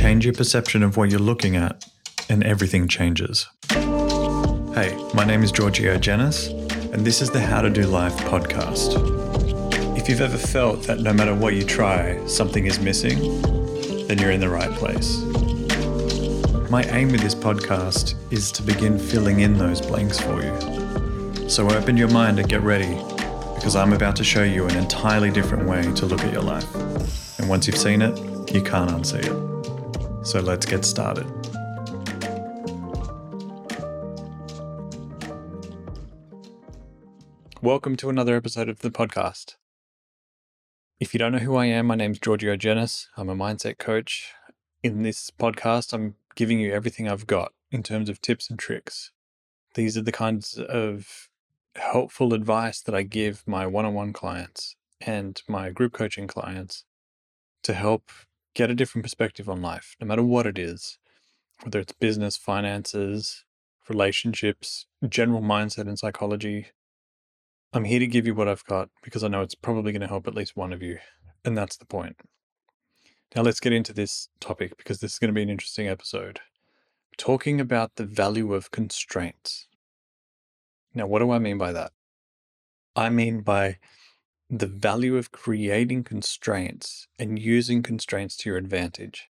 Change 0.00 0.24
your 0.24 0.32
perception 0.32 0.82
of 0.82 0.96
what 0.96 1.10
you're 1.10 1.20
looking 1.20 1.56
at, 1.56 1.84
and 2.30 2.42
everything 2.42 2.88
changes. 2.88 3.46
Hey, 3.68 4.98
my 5.12 5.24
name 5.26 5.42
is 5.42 5.52
Giorgio 5.52 5.98
Genaus, 5.98 6.48
and 6.94 7.04
this 7.04 7.20
is 7.20 7.28
the 7.28 7.38
How 7.38 7.60
to 7.60 7.68
Do 7.68 7.82
Life 7.82 8.16
podcast. 8.20 8.96
If 9.98 10.08
you've 10.08 10.22
ever 10.22 10.38
felt 10.38 10.84
that 10.84 11.00
no 11.00 11.12
matter 11.12 11.34
what 11.34 11.52
you 11.52 11.64
try, 11.64 12.18
something 12.24 12.64
is 12.64 12.80
missing, 12.80 13.18
then 14.06 14.16
you're 14.16 14.30
in 14.30 14.40
the 14.40 14.48
right 14.48 14.70
place. 14.70 15.18
My 16.70 16.82
aim 16.84 17.12
with 17.12 17.20
this 17.20 17.34
podcast 17.34 18.14
is 18.32 18.50
to 18.52 18.62
begin 18.62 18.98
filling 18.98 19.40
in 19.40 19.58
those 19.58 19.82
blanks 19.82 20.18
for 20.18 20.42
you. 20.42 21.50
So 21.50 21.68
open 21.68 21.98
your 21.98 22.08
mind 22.08 22.38
and 22.38 22.48
get 22.48 22.62
ready, 22.62 22.94
because 23.54 23.76
I'm 23.76 23.92
about 23.92 24.16
to 24.16 24.24
show 24.24 24.44
you 24.44 24.64
an 24.64 24.78
entirely 24.78 25.30
different 25.30 25.68
way 25.68 25.82
to 25.82 26.06
look 26.06 26.22
at 26.22 26.32
your 26.32 26.42
life. 26.42 27.38
And 27.38 27.50
once 27.50 27.66
you've 27.66 27.76
seen 27.76 28.00
it, 28.00 28.16
you 28.50 28.62
can't 28.62 28.90
unsee 28.90 29.26
it. 29.26 29.49
So 30.30 30.38
let's 30.38 30.64
get 30.64 30.84
started. 30.84 31.26
Welcome 37.60 37.96
to 37.96 38.08
another 38.08 38.36
episode 38.36 38.68
of 38.68 38.78
the 38.78 38.92
podcast. 38.92 39.56
If 41.00 41.12
you 41.12 41.18
don't 41.18 41.32
know 41.32 41.38
who 41.38 41.56
I 41.56 41.66
am, 41.66 41.88
my 41.88 41.96
name's 41.96 42.20
Giorgio 42.20 42.54
Genaus. 42.54 43.08
I'm 43.16 43.28
a 43.28 43.34
mindset 43.34 43.78
coach. 43.78 44.32
In 44.84 45.02
this 45.02 45.32
podcast, 45.32 45.92
I'm 45.92 46.14
giving 46.36 46.60
you 46.60 46.72
everything 46.72 47.08
I've 47.08 47.26
got 47.26 47.52
in 47.72 47.82
terms 47.82 48.08
of 48.08 48.20
tips 48.20 48.48
and 48.48 48.56
tricks. 48.56 49.10
These 49.74 49.98
are 49.98 50.02
the 50.02 50.12
kinds 50.12 50.58
of 50.58 51.28
helpful 51.74 52.34
advice 52.34 52.80
that 52.82 52.94
I 52.94 53.02
give 53.02 53.42
my 53.48 53.66
one 53.66 53.84
on 53.84 53.94
one 53.94 54.12
clients 54.12 54.76
and 55.00 55.42
my 55.48 55.70
group 55.70 55.92
coaching 55.92 56.28
clients 56.28 56.84
to 57.64 57.74
help 57.74 58.12
get 58.54 58.70
a 58.70 58.74
different 58.74 59.04
perspective 59.04 59.48
on 59.48 59.62
life, 59.62 59.96
no 60.00 60.06
matter 60.06 60.22
what 60.22 60.46
it 60.46 60.58
is, 60.58 60.98
whether 61.62 61.80
it's 61.80 61.92
business, 61.92 62.36
finances, 62.36 63.44
relationships, 63.88 64.86
general 65.08 65.42
mindset, 65.42 65.88
and 65.88 65.98
psychology. 65.98 66.68
I'm 67.72 67.84
here 67.84 68.00
to 68.00 68.06
give 68.06 68.26
you 68.26 68.34
what 68.34 68.48
I've 68.48 68.64
got 68.64 68.88
because 69.02 69.22
I 69.22 69.28
know 69.28 69.42
it's 69.42 69.54
probably 69.54 69.92
going 69.92 70.00
to 70.00 70.08
help 70.08 70.26
at 70.26 70.34
least 70.34 70.56
one 70.56 70.72
of 70.72 70.82
you. 70.82 70.98
And 71.44 71.56
that's 71.56 71.76
the 71.76 71.86
point. 71.86 72.16
Now, 73.34 73.42
let's 73.42 73.60
get 73.60 73.72
into 73.72 73.92
this 73.92 74.28
topic 74.40 74.76
because 74.76 74.98
this 74.98 75.12
is 75.12 75.18
going 75.18 75.28
to 75.28 75.34
be 75.34 75.42
an 75.42 75.50
interesting 75.50 75.86
episode. 75.86 76.40
Talking 77.16 77.60
about 77.60 77.94
the 77.94 78.04
value 78.04 78.54
of 78.54 78.70
constraints. 78.70 79.68
Now, 80.94 81.06
what 81.06 81.20
do 81.20 81.30
I 81.30 81.38
mean 81.38 81.58
by 81.58 81.72
that? 81.72 81.92
I 82.96 83.08
mean 83.08 83.42
by 83.42 83.78
the 84.50 84.66
value 84.66 85.16
of 85.16 85.30
creating 85.30 86.02
constraints 86.02 87.06
and 87.18 87.38
using 87.38 87.82
constraints 87.82 88.36
to 88.36 88.50
your 88.50 88.58
advantage. 88.58 89.28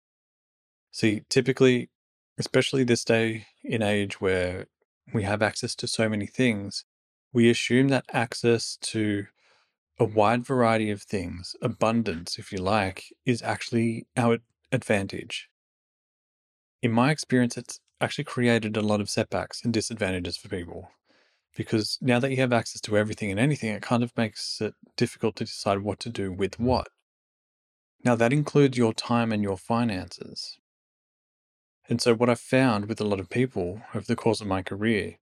See, 0.91 1.23
typically, 1.29 1.91
especially 2.37 2.83
this 2.83 3.05
day 3.05 3.47
in 3.63 3.81
age 3.81 4.21
where 4.21 4.67
we 5.13 5.23
have 5.23 5.41
access 5.41 5.77
to 5.77 5.87
so 5.87 6.09
many 6.09 6.27
things, 6.27 6.85
we 7.33 7.49
assume 7.49 7.89
that 7.89 8.07
access 8.13 8.77
to 8.83 9.27
a 10.01 10.05
wide 10.05 10.45
variety 10.45 10.91
of 10.91 11.03
things, 11.03 11.55
abundance, 11.63 12.37
if 12.37 12.51
you 12.51 12.59
like, 12.59 13.05
is 13.25 13.41
actually 13.41 14.09
our 14.17 14.39
advantage. 14.73 15.49
In 16.83 16.91
my 16.91 17.13
experience, 17.13 17.57
it's 17.57 17.79
actually 18.01 18.25
created 18.25 18.77
a 18.77 18.83
lot 18.83 19.01
of 19.01 19.09
setbacks 19.09 19.63
and 19.63 19.73
disadvantages 19.73 20.37
for 20.37 20.49
people 20.49 20.91
because 21.55 21.99
now 22.01 22.19
that 22.19 22.31
you 22.31 22.37
have 22.39 22.53
access 22.53 22.81
to 22.83 22.97
everything 22.97 23.31
and 23.31 23.39
anything, 23.39 23.71
it 23.71 23.83
kind 23.83 24.03
of 24.03 24.17
makes 24.17 24.61
it 24.61 24.75
difficult 24.97 25.37
to 25.37 25.45
decide 25.45 25.79
what 25.79 26.01
to 26.01 26.11
do 26.11 26.33
with 26.33 26.59
what. 26.59 26.89
Now, 28.05 28.15
that 28.17 28.33
includes 28.33 28.77
your 28.77 28.93
time 28.93 29.33
and 29.33 29.43
your 29.43 29.57
finances. 29.57 30.59
And 31.89 32.01
so, 32.01 32.15
what 32.15 32.29
I've 32.29 32.41
found 32.41 32.87
with 32.87 33.01
a 33.01 33.05
lot 33.05 33.21
of 33.21 33.31
people 33.31 33.81
over 33.95 34.05
the 34.05 34.17
course 34.17 34.41
of 34.41 34.47
my 34.47 34.63
career 34.63 35.15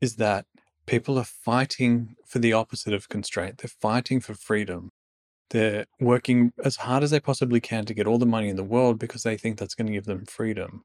is 0.00 0.16
that 0.16 0.46
people 0.86 1.18
are 1.18 1.24
fighting 1.24 2.14
for 2.26 2.38
the 2.38 2.52
opposite 2.52 2.92
of 2.92 3.08
constraint. 3.08 3.58
They're 3.58 3.68
fighting 3.80 4.20
for 4.20 4.34
freedom. 4.34 4.90
They're 5.50 5.86
working 6.00 6.52
as 6.64 6.76
hard 6.76 7.02
as 7.02 7.10
they 7.10 7.20
possibly 7.20 7.60
can 7.60 7.84
to 7.86 7.94
get 7.94 8.06
all 8.06 8.18
the 8.18 8.26
money 8.26 8.48
in 8.48 8.56
the 8.56 8.64
world 8.64 8.98
because 8.98 9.22
they 9.22 9.36
think 9.36 9.58
that's 9.58 9.74
going 9.74 9.86
to 9.86 9.92
give 9.92 10.04
them 10.04 10.24
freedom 10.26 10.84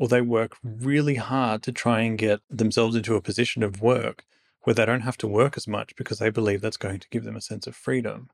or 0.00 0.08
they 0.08 0.22
work 0.22 0.56
really 0.64 1.16
hard 1.16 1.62
to 1.62 1.70
try 1.70 2.00
and 2.00 2.16
get 2.16 2.40
themselves 2.48 2.96
into 2.96 3.16
a 3.16 3.20
position 3.20 3.62
of 3.62 3.82
work 3.82 4.24
where 4.62 4.72
they 4.72 4.86
don't 4.86 5.02
have 5.02 5.18
to 5.18 5.28
work 5.28 5.58
as 5.58 5.68
much 5.68 5.94
because 5.94 6.18
they 6.18 6.30
believe 6.30 6.62
that's 6.62 6.78
going 6.78 6.98
to 6.98 7.08
give 7.10 7.22
them 7.22 7.36
a 7.36 7.40
sense 7.40 7.66
of 7.66 7.76
freedom. 7.76 8.30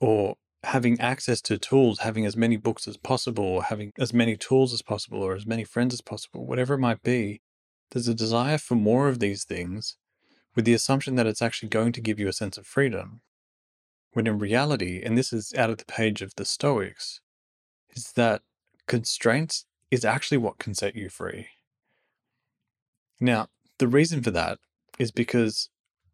Or 0.00 0.34
having 0.64 1.00
access 1.00 1.40
to 1.42 1.56
tools, 1.56 2.00
having 2.00 2.26
as 2.26 2.36
many 2.36 2.56
books 2.56 2.88
as 2.88 2.96
possible, 2.96 3.44
or 3.44 3.62
having 3.62 3.92
as 3.96 4.12
many 4.12 4.36
tools 4.36 4.72
as 4.72 4.82
possible, 4.82 5.22
or 5.22 5.36
as 5.36 5.46
many 5.46 5.62
friends 5.62 5.94
as 5.94 6.00
possible, 6.00 6.46
whatever 6.46 6.74
it 6.74 6.78
might 6.78 7.04
be, 7.04 7.40
there's 7.92 8.08
a 8.08 8.14
desire 8.14 8.58
for 8.58 8.74
more 8.74 9.06
of 9.06 9.20
these 9.20 9.44
things 9.44 9.96
with 10.56 10.64
the 10.64 10.74
assumption 10.74 11.14
that 11.14 11.28
it's 11.28 11.42
actually 11.42 11.68
going 11.68 11.92
to 11.92 12.00
give 12.00 12.18
you 12.18 12.26
a 12.26 12.32
sense 12.32 12.58
of 12.58 12.66
freedom. 12.66 13.20
When 14.14 14.26
in 14.26 14.40
reality, 14.40 15.00
and 15.04 15.16
this 15.16 15.32
is 15.32 15.54
out 15.54 15.70
of 15.70 15.78
the 15.78 15.84
page 15.84 16.22
of 16.22 16.34
the 16.34 16.44
Stoics, 16.44 17.20
is 17.90 18.10
that 18.16 18.42
constraints 18.88 19.66
is 19.94 20.04
actually 20.04 20.38
what 20.38 20.58
can 20.58 20.74
set 20.74 20.96
you 20.96 21.08
free. 21.08 21.46
Now, 23.20 23.46
the 23.78 23.86
reason 23.86 24.22
for 24.22 24.32
that 24.32 24.58
is 24.98 25.12
because 25.12 25.70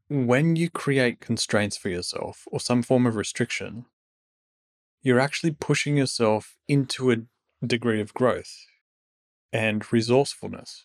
when 0.09 0.55
you 0.55 0.69
create 0.69 1.21
constraints 1.21 1.79
for 1.79 1.89
yourself 1.89 2.47
or 2.53 2.61
some 2.61 2.83
form 2.83 3.07
of 3.07 3.17
restriction, 3.17 3.87
you're 5.03 5.19
actually 5.19 5.53
pushing 5.53 5.97
yourself 5.97 6.59
into 6.69 7.11
a 7.11 7.17
degree 7.67 8.03
of 8.03 8.13
growth 8.13 8.67
and 9.51 9.91
resourcefulness. 9.91 10.85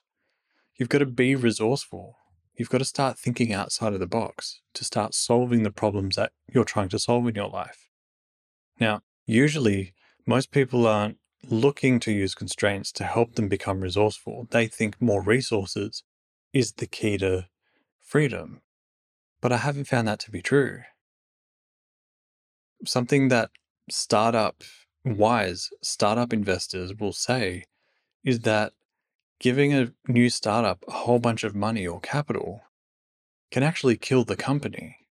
You've 0.78 0.90
got 0.90 1.00
to 1.00 1.06
be 1.06 1.36
resourceful. 1.36 2.18
You've 2.56 2.70
got 2.70 2.78
to 2.78 2.86
start 2.86 3.20
thinking 3.20 3.52
outside 3.52 3.94
of 3.94 4.00
the 4.00 4.08
box 4.08 4.62
to 4.74 4.86
start 4.86 5.14
solving 5.14 5.64
the 5.64 5.72
problems 5.72 6.16
that 6.16 6.32
you're 6.50 6.64
trying 6.64 6.90
to 6.90 7.00
solve 7.00 7.28
in 7.28 7.36
your 7.36 7.50
life. 7.50 7.90
Now, 8.80 9.02
usually, 9.26 9.94
most 10.26 10.52
people 10.52 10.88
aren't 10.88 11.18
looking 11.50 12.00
to 12.02 12.12
use 12.12 12.36
constraints 12.36 12.92
to 12.94 13.04
help 13.04 13.36
them 13.36 13.48
become 13.48 13.82
resourceful. 13.82 14.48
They 14.52 14.68
think 14.68 15.02
more 15.02 15.22
resources 15.22 16.04
is 16.54 16.74
the 16.74 16.88
key 16.88 17.18
to 17.20 17.48
freedom. 18.02 18.62
But 19.42 19.52
I 19.52 19.58
haven't 19.58 19.88
found 19.88 20.08
that 20.08 20.20
to 20.22 20.32
be 20.32 20.42
true. 20.42 20.82
Something 22.86 23.30
that 23.30 23.52
startup 23.90 24.64
wise 25.04 25.70
startup 25.84 26.34
investors 26.34 26.94
will 27.00 27.14
say 27.14 27.66
is 28.24 28.40
that 28.40 28.74
giving 29.40 29.74
a 29.74 29.92
new 30.08 30.30
startup 30.30 30.84
a 30.88 30.92
whole 30.92 31.20
bunch 31.20 31.44
of 31.44 31.56
money 31.56 31.86
or 31.86 32.00
capital 32.00 32.62
can 33.52 33.64
actually 33.64 33.98
kill 33.98 34.24
the 34.24 34.36
company. 34.36 35.05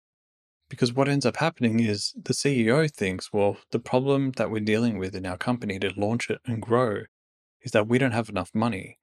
Because 0.69 0.94
what 0.94 1.07
ends 1.07 1.25
up 1.25 1.38
happening 1.38 1.79
is 1.79 2.13
the 2.16 2.34
CEO 2.34 2.90
thinks, 2.90 3.31
well, 3.31 3.57
the 3.72 3.79
problem 3.79 4.31
that 4.38 4.50
we're 4.50 4.59
dealing 4.59 4.97
with 4.97 5.16
in 5.16 5.25
our 5.25 5.38
company 5.38 5.78
to 5.79 5.94
launch 5.96 6.29
it 6.29 6.40
and 6.46 6.62
grow 6.62 7.03
is 7.62 7.72
that 7.72 7.88
we 7.88 7.97
don't 7.97 8.12
have 8.12 8.29
enough 8.29 8.51
money. 8.53 8.97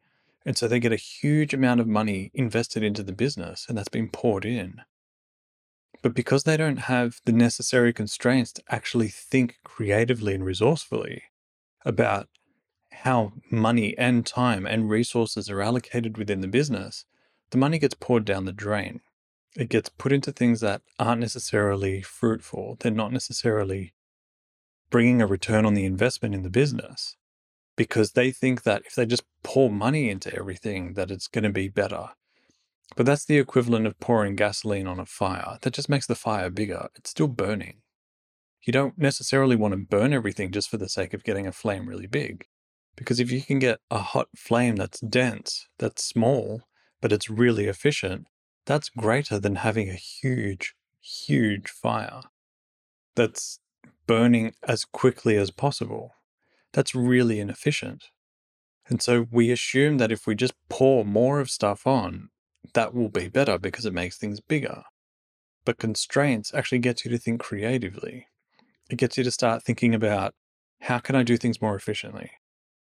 And 0.44 0.56
so 0.56 0.66
they 0.66 0.81
get 0.81 0.93
a 0.93 0.97
huge 0.97 1.54
amount 1.54 1.81
of 1.81 1.87
money 1.87 2.31
invested 2.34 2.82
into 2.82 3.03
the 3.03 3.12
business 3.12 3.66
and 3.69 3.76
that's 3.76 3.88
been 3.88 4.09
poured 4.09 4.44
in. 4.44 4.81
But 6.03 6.15
because 6.15 6.44
they 6.44 6.56
don't 6.56 6.78
have 6.78 7.21
the 7.25 7.32
necessary 7.32 7.92
constraints 7.92 8.53
to 8.54 8.62
actually 8.69 9.09
think 9.09 9.59
creatively 9.65 10.34
and 10.34 10.44
resourcefully 10.44 11.25
about 11.84 12.28
how 12.91 13.32
money 13.50 13.97
and 13.98 14.27
time 14.27 14.66
and 14.66 14.91
resources 14.91 15.50
are 15.50 15.60
allocated 15.60 16.16
within 16.16 16.41
the 16.41 16.48
business, 16.48 17.04
the 17.50 17.59
money 17.59 17.78
gets 17.78 17.94
poured 17.94 18.25
down 18.25 18.44
the 18.44 18.53
drain 18.53 19.00
it 19.56 19.68
gets 19.68 19.88
put 19.88 20.12
into 20.12 20.32
things 20.32 20.60
that 20.60 20.82
aren't 20.98 21.20
necessarily 21.20 22.02
fruitful. 22.02 22.76
They're 22.78 22.92
not 22.92 23.12
necessarily 23.12 23.94
bringing 24.90 25.20
a 25.20 25.26
return 25.26 25.66
on 25.66 25.74
the 25.74 25.84
investment 25.84 26.34
in 26.34 26.42
the 26.42 26.50
business 26.50 27.16
because 27.76 28.12
they 28.12 28.30
think 28.30 28.62
that 28.62 28.82
if 28.86 28.94
they 28.94 29.06
just 29.06 29.24
pour 29.42 29.70
money 29.70 30.10
into 30.10 30.34
everything 30.34 30.94
that 30.94 31.10
it's 31.10 31.26
going 31.26 31.44
to 31.44 31.50
be 31.50 31.68
better. 31.68 32.10
But 32.97 33.06
that's 33.06 33.24
the 33.24 33.38
equivalent 33.38 33.86
of 33.86 34.00
pouring 34.00 34.36
gasoline 34.36 34.86
on 34.86 34.98
a 34.98 35.06
fire. 35.06 35.58
That 35.62 35.74
just 35.74 35.88
makes 35.88 36.06
the 36.06 36.16
fire 36.16 36.50
bigger. 36.50 36.88
It's 36.96 37.10
still 37.10 37.28
burning. 37.28 37.82
You 38.62 38.72
don't 38.72 38.98
necessarily 38.98 39.56
want 39.56 39.72
to 39.72 39.78
burn 39.78 40.12
everything 40.12 40.50
just 40.50 40.68
for 40.68 40.76
the 40.76 40.88
sake 40.88 41.14
of 41.14 41.24
getting 41.24 41.46
a 41.46 41.53
flame 41.53 41.88
really 41.88 42.06
big. 42.06 42.46
Because 42.96 43.20
if 43.20 43.30
you 43.30 43.41
can 43.41 43.58
get 43.58 43.78
a 43.91 43.98
hot 43.98 44.28
flame 44.36 44.76
that's 44.76 45.00
dense, 45.00 45.66
that's 45.78 46.04
small, 46.04 46.62
but 47.00 47.12
it's 47.12 47.30
really 47.30 47.66
efficient, 47.66 48.26
that's 48.66 48.89
greater 48.89 49.39
than 49.39 49.57
having 49.57 49.89
a 49.89 49.95
huge, 49.95 50.74
huge 51.01 51.68
fire 51.68 52.22
that's 53.16 53.60
burning 54.07 54.53
as 54.66 54.84
quickly 54.84 55.36
as 55.36 55.51
possible. 55.51 56.12
That's 56.72 56.95
really 56.95 57.41
inefficient. 57.41 58.07
And 58.89 59.03
so 59.03 59.27
we 59.30 59.51
assume 59.51 59.98
that 59.98 60.12
if 60.12 60.27
we 60.27 60.34
just 60.34 60.54
pour 60.68 61.04
more 61.04 61.41
of 61.41 61.51
stuff 61.51 61.86
on, 61.86 62.30
that 62.74 62.95
will 62.95 63.09
be 63.09 63.28
better 63.28 63.59
because 63.59 63.86
it 63.86 63.95
makes 63.95 64.18
things 64.18 64.41
bigger. 64.41 64.83
But 65.65 65.78
constraints 65.78 66.53
actually 66.54 66.78
get 66.78 67.04
you 67.04 67.10
to 67.10 67.18
think 67.18 67.41
creatively. 67.41 68.27
It 68.91 68.97
gets 68.97 69.16
you 69.16 69.24
to 69.24 69.30
start 69.30 69.63
thinking 69.63 69.95
about 69.95 70.34
how 70.83 70.98
can 70.98 71.15
I 71.15 71.22
do 71.22 71.36
things 71.36 71.63
more 71.63 71.77
efficiently? 71.77 72.33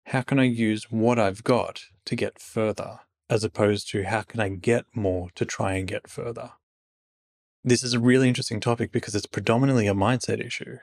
how 0.08 0.22
can 0.22 0.38
I 0.38 0.44
use 0.44 0.90
what 0.90 1.18
I've 1.18 1.44
got 1.44 1.82
to 2.06 2.16
get 2.16 2.40
further, 2.40 3.00
as 3.30 3.44
opposed 3.44 3.88
to 3.90 4.04
how 4.04 4.22
can 4.22 4.40
I 4.40 4.48
get 4.48 4.86
more 4.94 5.28
to 5.34 5.44
try 5.44 5.74
and 5.74 5.86
get 5.86 6.08
further? 6.08 6.52
This 7.64 7.82
is 7.82 7.92
a 7.92 8.00
really 8.00 8.28
interesting 8.28 8.60
topic 8.60 8.92
because 8.92 9.14
it's 9.14 9.26
predominantly 9.26 9.86
a 9.86 9.94
mindset 9.94 10.44
issue. 10.44 10.78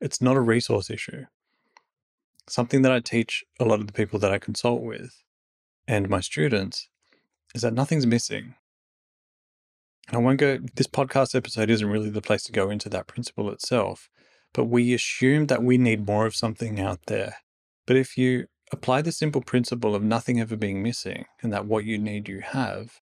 It's 0.00 0.22
not 0.22 0.36
a 0.36 0.40
resource 0.40 0.88
issue. 0.88 1.26
Something 2.48 2.82
that 2.82 2.92
I 2.92 3.00
teach 3.00 3.44
a 3.58 3.64
lot 3.64 3.80
of 3.80 3.86
the 3.86 3.92
people 3.92 4.18
that 4.20 4.32
I 4.32 4.38
consult 4.38 4.82
with 4.82 5.22
and 5.88 6.08
my 6.08 6.20
students 6.20 6.88
is 7.54 7.62
that 7.62 7.74
nothing's 7.74 8.06
missing. 8.06 8.54
I 10.12 10.18
won't 10.18 10.38
go, 10.38 10.58
this 10.74 10.86
podcast 10.86 11.34
episode 11.34 11.68
isn't 11.70 11.88
really 11.88 12.10
the 12.10 12.22
place 12.22 12.44
to 12.44 12.52
go 12.52 12.70
into 12.70 12.88
that 12.90 13.08
principle 13.08 13.50
itself, 13.50 14.08
but 14.52 14.64
we 14.66 14.94
assume 14.94 15.46
that 15.46 15.62
we 15.62 15.78
need 15.78 16.06
more 16.06 16.26
of 16.26 16.36
something 16.36 16.78
out 16.80 17.00
there. 17.06 17.36
But 17.86 17.96
if 17.96 18.16
you 18.16 18.46
apply 18.72 19.02
the 19.02 19.12
simple 19.12 19.40
principle 19.40 19.94
of 19.94 20.02
nothing 20.02 20.40
ever 20.40 20.56
being 20.56 20.82
missing 20.82 21.26
and 21.42 21.52
that 21.52 21.66
what 21.66 21.84
you 21.84 21.98
need 21.98 22.28
you 22.28 22.40
have, 22.40 23.00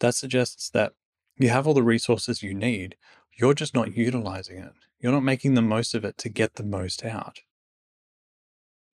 that 0.00 0.14
suggests 0.14 0.70
that 0.70 0.92
you 1.36 1.48
have 1.48 1.66
all 1.66 1.74
the 1.74 1.82
resources 1.82 2.42
you 2.42 2.54
need, 2.54 2.96
you're 3.36 3.54
just 3.54 3.74
not 3.74 3.96
utilizing 3.96 4.58
it. 4.58 4.72
You're 5.00 5.12
not 5.12 5.22
making 5.22 5.54
the 5.54 5.62
most 5.62 5.94
of 5.94 6.04
it 6.04 6.18
to 6.18 6.28
get 6.28 6.54
the 6.54 6.64
most 6.64 7.04
out. 7.04 7.40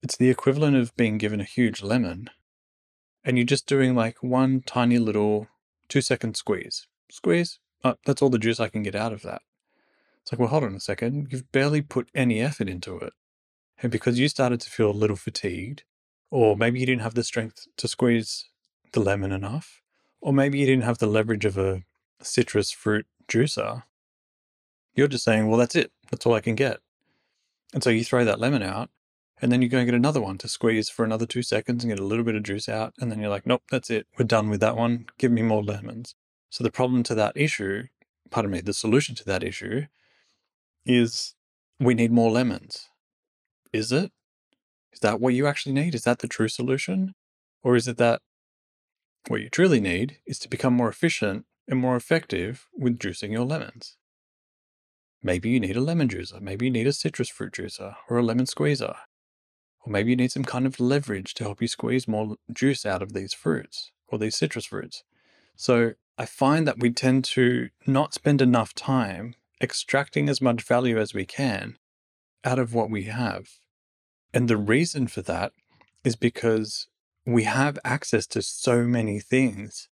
It's 0.02 0.16
the 0.16 0.28
equivalent 0.28 0.76
of 0.76 0.94
being 0.96 1.16
given 1.16 1.40
a 1.40 1.44
huge 1.44 1.82
lemon 1.82 2.28
and 3.24 3.38
you're 3.38 3.46
just 3.46 3.66
doing 3.66 3.94
like 3.94 4.22
one 4.22 4.60
tiny 4.60 4.98
little 4.98 5.48
two 5.88 6.02
second 6.02 6.36
squeeze. 6.36 6.86
Squeeze. 7.10 7.58
Oh, 7.82 7.94
that's 8.04 8.20
all 8.20 8.30
the 8.30 8.38
juice 8.38 8.60
I 8.60 8.68
can 8.68 8.82
get 8.82 8.94
out 8.94 9.12
of 9.12 9.22
that. 9.22 9.42
It's 10.22 10.32
like, 10.32 10.38
well, 10.38 10.48
hold 10.48 10.64
on 10.64 10.74
a 10.74 10.80
second. 10.80 11.28
You've 11.30 11.50
barely 11.52 11.82
put 11.82 12.08
any 12.14 12.40
effort 12.40 12.68
into 12.68 12.98
it. 12.98 13.12
And 13.82 13.90
because 13.90 14.18
you 14.18 14.28
started 14.28 14.60
to 14.60 14.70
feel 14.70 14.90
a 14.90 14.92
little 14.92 15.16
fatigued, 15.16 15.84
or 16.30 16.56
maybe 16.56 16.80
you 16.80 16.86
didn't 16.86 17.02
have 17.02 17.14
the 17.14 17.24
strength 17.24 17.66
to 17.76 17.88
squeeze 17.88 18.46
the 18.92 19.00
lemon 19.00 19.32
enough, 19.32 19.82
or 20.20 20.32
maybe 20.32 20.58
you 20.58 20.66
didn't 20.66 20.84
have 20.84 20.98
the 20.98 21.06
leverage 21.06 21.44
of 21.44 21.58
a 21.58 21.82
citrus 22.22 22.70
fruit 22.70 23.06
juicer, 23.28 23.84
you're 24.94 25.08
just 25.08 25.24
saying, 25.24 25.48
well, 25.48 25.58
that's 25.58 25.74
it. 25.74 25.92
That's 26.10 26.24
all 26.26 26.34
I 26.34 26.40
can 26.40 26.54
get. 26.54 26.78
And 27.72 27.82
so 27.82 27.90
you 27.90 28.04
throw 28.04 28.24
that 28.24 28.38
lemon 28.38 28.62
out, 28.62 28.90
and 29.42 29.50
then 29.50 29.60
you 29.60 29.68
go 29.68 29.78
and 29.78 29.86
get 29.86 29.94
another 29.94 30.20
one 30.20 30.38
to 30.38 30.48
squeeze 30.48 30.88
for 30.88 31.04
another 31.04 31.26
two 31.26 31.42
seconds 31.42 31.82
and 31.82 31.90
get 31.90 31.98
a 31.98 32.06
little 32.06 32.24
bit 32.24 32.36
of 32.36 32.44
juice 32.44 32.68
out. 32.68 32.94
And 33.00 33.10
then 33.10 33.20
you're 33.20 33.30
like, 33.30 33.46
nope, 33.46 33.62
that's 33.70 33.90
it. 33.90 34.06
We're 34.16 34.24
done 34.24 34.48
with 34.48 34.60
that 34.60 34.76
one. 34.76 35.06
Give 35.18 35.32
me 35.32 35.42
more 35.42 35.62
lemons. 35.62 36.14
So 36.50 36.62
the 36.62 36.70
problem 36.70 37.02
to 37.04 37.14
that 37.16 37.32
issue, 37.36 37.84
pardon 38.30 38.52
me, 38.52 38.60
the 38.60 38.72
solution 38.72 39.16
to 39.16 39.24
that 39.24 39.42
issue 39.42 39.86
is 40.86 41.34
we 41.80 41.94
need 41.94 42.12
more 42.12 42.30
lemons. 42.30 42.88
Is 43.72 43.90
it? 43.90 44.12
Is 44.94 45.00
that 45.00 45.20
what 45.20 45.34
you 45.34 45.46
actually 45.46 45.74
need? 45.74 45.94
Is 45.94 46.04
that 46.04 46.20
the 46.20 46.28
true 46.28 46.48
solution? 46.48 47.14
Or 47.62 47.74
is 47.74 47.88
it 47.88 47.96
that 47.98 48.22
what 49.26 49.40
you 49.40 49.50
truly 49.50 49.80
need 49.80 50.18
is 50.24 50.38
to 50.38 50.48
become 50.48 50.72
more 50.72 50.88
efficient 50.88 51.46
and 51.66 51.80
more 51.80 51.96
effective 51.96 52.66
with 52.76 52.98
juicing 52.98 53.32
your 53.32 53.44
lemons? 53.44 53.96
Maybe 55.20 55.50
you 55.50 55.58
need 55.58 55.76
a 55.76 55.80
lemon 55.80 56.08
juicer. 56.08 56.40
Maybe 56.40 56.66
you 56.66 56.70
need 56.70 56.86
a 56.86 56.92
citrus 56.92 57.28
fruit 57.28 57.54
juicer 57.54 57.96
or 58.08 58.18
a 58.18 58.22
lemon 58.22 58.46
squeezer. 58.46 58.94
Or 59.80 59.90
maybe 59.90 60.10
you 60.10 60.16
need 60.16 60.30
some 60.30 60.44
kind 60.44 60.66
of 60.66 60.78
leverage 60.78 61.34
to 61.34 61.44
help 61.44 61.60
you 61.60 61.68
squeeze 61.68 62.06
more 62.06 62.36
juice 62.52 62.86
out 62.86 63.02
of 63.02 63.14
these 63.14 63.34
fruits 63.34 63.90
or 64.06 64.18
these 64.18 64.36
citrus 64.36 64.66
fruits. 64.66 65.02
So 65.56 65.94
I 66.16 66.26
find 66.26 66.68
that 66.68 66.78
we 66.78 66.90
tend 66.90 67.24
to 67.24 67.70
not 67.86 68.14
spend 68.14 68.40
enough 68.40 68.74
time 68.74 69.34
extracting 69.60 70.28
as 70.28 70.40
much 70.40 70.62
value 70.62 70.98
as 70.98 71.14
we 71.14 71.24
can 71.24 71.78
out 72.44 72.58
of 72.60 72.74
what 72.74 72.90
we 72.90 73.04
have. 73.04 73.48
And 74.34 74.48
the 74.48 74.56
reason 74.56 75.06
for 75.06 75.22
that 75.22 75.52
is 76.02 76.16
because 76.16 76.88
we 77.24 77.44
have 77.44 77.78
access 77.84 78.26
to 78.26 78.42
so 78.42 78.82
many 78.82 79.20
things 79.20 79.88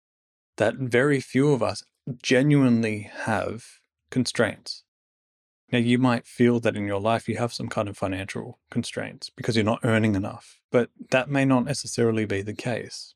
that 0.57 0.75
very 0.75 1.19
few 1.19 1.51
of 1.51 1.63
us 1.63 1.83
genuinely 2.21 3.09
have 3.25 3.65
constraints. 4.11 4.83
Now, 5.71 5.79
you 5.79 5.97
might 5.97 6.25
feel 6.25 6.59
that 6.61 6.77
in 6.77 6.85
your 6.85 7.01
life 7.01 7.27
you 7.27 7.37
have 7.37 7.51
some 7.51 7.67
kind 7.67 7.89
of 7.89 7.97
financial 7.97 8.59
constraints 8.69 9.29
because 9.29 9.55
you're 9.55 9.65
not 9.65 9.83
earning 9.83 10.15
enough, 10.15 10.61
but 10.71 10.91
that 11.09 11.29
may 11.29 11.43
not 11.43 11.65
necessarily 11.65 12.25
be 12.25 12.41
the 12.43 12.53
case. 12.53 13.15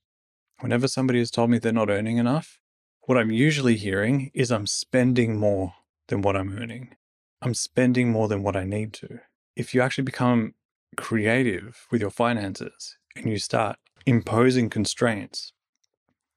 Whenever 0.60 0.88
somebody 0.88 1.20
has 1.20 1.32
told 1.32 1.52
me 1.52 1.60
they're 1.60 1.72
not 1.72 1.90
earning 1.90 2.18
enough, 2.18 2.60
what 3.02 3.18
I'm 3.18 3.32
usually 3.32 3.78
hearing 3.78 4.32
is 4.34 4.52
I'm 4.52 4.68
spending 4.68 5.38
more 5.38 5.76
than 6.08 6.22
what 6.24 6.36
I'm 6.36 6.58
earning. 6.58 6.96
I'm 7.42 7.54
spending 7.54 8.12
more 8.12 8.28
than 8.28 8.44
what 8.44 8.56
I 8.56 8.64
need 8.66 8.92
to. 8.94 9.20
If 9.56 9.74
you 9.74 9.82
actually 9.82 10.04
become 10.04 10.56
creative 10.98 11.88
with 11.92 12.02
your 12.02 12.10
finances 12.10 12.98
and 13.16 13.28
you 13.28 13.38
start 13.38 13.78
imposing 14.06 14.70
constraints, 14.70 15.54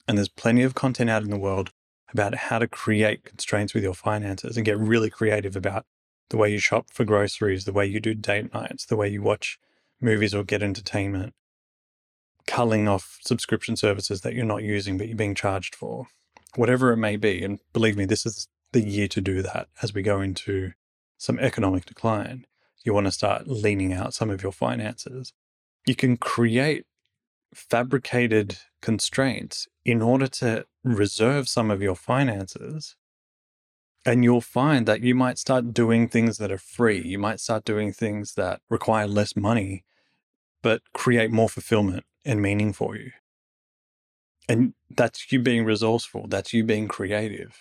and 0.07 0.19
there's 0.19 0.29
plenty 0.29 0.63
of 0.63 0.75
content 0.75 1.11
out 1.11 1.23
in 1.23 1.31
the 1.31 1.39
world 1.39 1.71
about 2.13 2.35
how 2.35 2.59
to 2.59 2.69
create 2.69 3.25
constraints 3.25 3.75
with 3.75 3.83
your 3.83 3.95
finances 3.95 4.57
and 4.57 4.67
get 4.67 4.79
really 4.79 5.11
creative 5.11 5.57
about 5.57 5.85
the 6.31 6.37
way 6.37 6.51
you 6.51 6.59
shop 6.59 6.87
for 6.91 7.05
groceries, 7.05 7.65
the 7.65 7.73
way 7.73 7.85
you 7.87 8.01
do 8.01 8.15
date 8.15 8.53
nights, 8.55 8.87
the 8.87 8.97
way 8.97 9.09
you 9.09 9.23
watch 9.23 9.59
movies 10.01 10.35
or 10.35 10.45
get 10.45 10.63
entertainment, 10.63 11.35
culling 12.47 12.87
off 12.89 13.19
subscription 13.25 13.77
services 13.77 14.21
that 14.21 14.35
you're 14.35 14.45
not 14.45 14.63
using 14.63 14.97
but 14.97 15.09
you're 15.09 15.17
being 15.17 15.35
charged 15.35 15.75
for, 15.75 16.07
whatever 16.57 16.93
it 16.93 16.97
may 16.97 17.17
be. 17.17 17.43
And 17.43 17.59
believe 17.73 17.97
me, 17.97 18.05
this 18.05 18.25
is 18.25 18.49
the 18.73 18.81
year 18.81 19.09
to 19.09 19.21
do 19.21 19.43
that 19.43 19.69
as 19.83 19.95
we 19.95 20.03
go 20.03 20.21
into 20.21 20.73
some 21.19 21.39
economic 21.39 21.85
decline. 21.85 22.47
You 22.85 22.95
want 22.95 23.07
to 23.07 23.13
start 23.13 23.49
leaning 23.49 23.93
out 23.93 24.15
some 24.15 24.31
of 24.31 24.43
your 24.43 24.53
finances. 24.53 25.33
You 25.87 25.95
can 25.95 26.17
create 26.17 26.85
fabricated 27.55 28.59
constraints 28.83 29.67
in 29.85 30.03
order 30.03 30.27
to 30.27 30.67
reserve 30.83 31.49
some 31.49 31.71
of 31.71 31.81
your 31.81 31.95
finances 31.95 32.97
and 34.07 34.23
you'll 34.23 34.41
find 34.41 34.87
that 34.87 35.03
you 35.03 35.15
might 35.15 35.39
start 35.39 35.73
doing 35.73 36.09
things 36.09 36.39
that 36.39 36.53
are 36.53 36.59
free. 36.59 37.01
You 37.01 37.19
might 37.19 37.41
start 37.41 37.65
doing 37.65 37.93
things 37.93 38.35
that 38.35 38.61
require 38.69 39.07
less 39.07 39.35
money, 39.35 39.85
but 40.63 40.83
create 40.93 41.31
more 41.31 41.49
fulfillment 41.49 42.05
and 42.25 42.43
meaning 42.43 42.73
for 42.73 42.97
you. 42.97 43.13
And 44.47 44.75
that's 44.91 45.33
you 45.33 45.41
being 45.41 45.65
resourceful. 45.65 46.27
That's 46.29 46.53
you 46.53 46.65
being 46.65 46.87
creative. 46.87 47.57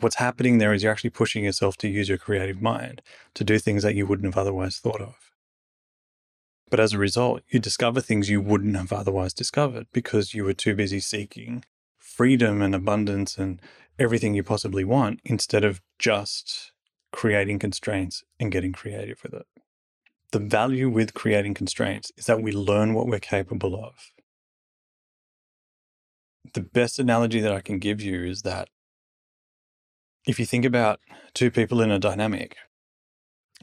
What's 0.00 0.16
happening 0.16 0.58
there 0.58 0.72
is 0.72 0.82
you're 0.82 0.92
actually 0.92 1.10
pushing 1.10 1.44
yourself 1.44 1.76
to 1.78 1.88
use 1.88 2.08
your 2.08 2.18
creative 2.18 2.60
mind 2.60 3.02
to 3.34 3.44
do 3.44 3.58
things 3.58 3.82
that 3.82 3.94
you 3.94 4.06
wouldn't 4.06 4.26
have 4.26 4.40
otherwise 4.40 4.78
thought 4.78 5.00
of. 5.00 5.32
But 6.70 6.80
as 6.80 6.92
a 6.92 6.98
result, 6.98 7.42
you 7.48 7.58
discover 7.58 8.00
things 8.00 8.28
you 8.28 8.40
wouldn't 8.40 8.76
have 8.76 8.92
otherwise 8.92 9.32
discovered 9.32 9.86
because 9.92 10.34
you 10.34 10.44
were 10.44 10.52
too 10.52 10.74
busy 10.74 11.00
seeking 11.00 11.64
freedom 11.98 12.60
and 12.60 12.74
abundance 12.74 13.38
and 13.38 13.60
everything 13.98 14.34
you 14.34 14.42
possibly 14.42 14.84
want 14.84 15.20
instead 15.24 15.64
of 15.64 15.80
just 15.98 16.72
creating 17.12 17.58
constraints 17.58 18.22
and 18.38 18.52
getting 18.52 18.72
creative 18.72 19.22
with 19.22 19.34
it. 19.34 19.46
The 20.32 20.38
value 20.38 20.90
with 20.90 21.14
creating 21.14 21.54
constraints 21.54 22.12
is 22.16 22.26
that 22.26 22.42
we 22.42 22.52
learn 22.52 22.92
what 22.92 23.06
we're 23.06 23.18
capable 23.18 23.82
of. 23.82 24.12
The 26.52 26.60
best 26.60 26.98
analogy 26.98 27.40
that 27.40 27.52
I 27.52 27.60
can 27.60 27.78
give 27.78 28.00
you 28.02 28.24
is 28.24 28.42
that 28.42 28.68
if 30.28 30.38
you 30.38 30.44
think 30.44 30.66
about 30.66 31.00
two 31.32 31.50
people 31.50 31.80
in 31.80 31.90
a 31.90 31.98
dynamic, 31.98 32.54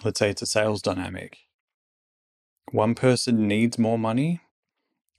let's 0.04 0.18
say 0.18 0.32
it's 0.32 0.42
a 0.42 0.48
sales 0.48 0.82
dynamic, 0.82 1.38
one 2.72 2.96
person 2.96 3.48
needs 3.48 3.78
more 3.78 4.00
money 4.00 4.42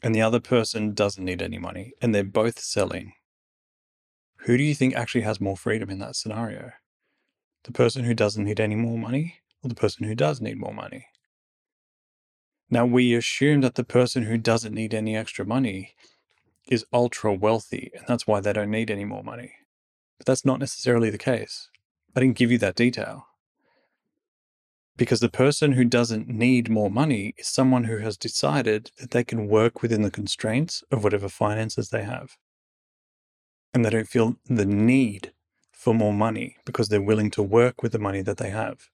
and 0.02 0.12
the 0.12 0.20
other 0.20 0.40
person 0.40 0.92
doesn't 0.92 1.24
need 1.24 1.40
any 1.40 1.56
money, 1.56 1.92
and 2.02 2.12
they're 2.12 2.24
both 2.24 2.58
selling. 2.58 3.12
Who 4.38 4.56
do 4.56 4.64
you 4.64 4.74
think 4.74 4.94
actually 4.94 5.20
has 5.20 5.40
more 5.40 5.56
freedom 5.56 5.88
in 5.88 6.00
that 6.00 6.16
scenario? 6.16 6.72
The 7.62 7.72
person 7.72 8.04
who 8.04 8.12
doesn't 8.12 8.44
need 8.44 8.60
any 8.60 8.74
more 8.74 8.98
money 8.98 9.36
or 9.62 9.68
the 9.68 9.74
person 9.76 10.04
who 10.04 10.16
does 10.16 10.40
need 10.40 10.58
more 10.58 10.74
money? 10.74 11.06
Now, 12.68 12.84
we 12.86 13.14
assume 13.14 13.60
that 13.60 13.76
the 13.76 13.84
person 13.84 14.24
who 14.24 14.36
doesn't 14.36 14.74
need 14.74 14.92
any 14.92 15.16
extra 15.16 15.46
money 15.46 15.94
is 16.68 16.84
ultra 16.92 17.32
wealthy 17.32 17.92
and 17.94 18.04
that's 18.08 18.26
why 18.26 18.40
they 18.40 18.52
don't 18.52 18.72
need 18.72 18.90
any 18.90 19.04
more 19.04 19.22
money. 19.22 19.52
But 20.18 20.26
that's 20.26 20.44
not 20.44 20.60
necessarily 20.60 21.10
the 21.10 21.18
case. 21.18 21.68
I 22.14 22.20
didn't 22.20 22.38
give 22.38 22.50
you 22.50 22.58
that 22.58 22.76
detail. 22.76 23.26
Because 24.96 25.20
the 25.20 25.28
person 25.28 25.72
who 25.72 25.84
doesn't 25.84 26.26
need 26.26 26.70
more 26.70 26.90
money 26.90 27.34
is 27.36 27.48
someone 27.48 27.84
who 27.84 27.98
has 27.98 28.16
decided 28.16 28.90
that 28.98 29.10
they 29.10 29.24
can 29.24 29.46
work 29.46 29.82
within 29.82 30.02
the 30.02 30.10
constraints 30.10 30.82
of 30.90 31.04
whatever 31.04 31.28
finances 31.28 31.90
they 31.90 32.02
have 32.04 32.38
and 33.76 33.84
they 33.84 33.90
don't 33.90 34.08
feel 34.08 34.36
the 34.46 34.64
need 34.64 35.32
for 35.70 35.92
more 35.92 36.14
money 36.14 36.56
because 36.64 36.88
they're 36.88 37.02
willing 37.02 37.30
to 37.30 37.42
work 37.42 37.82
with 37.82 37.92
the 37.92 37.98
money 37.98 38.22
that 38.22 38.38
they 38.38 38.48
have. 38.48 38.88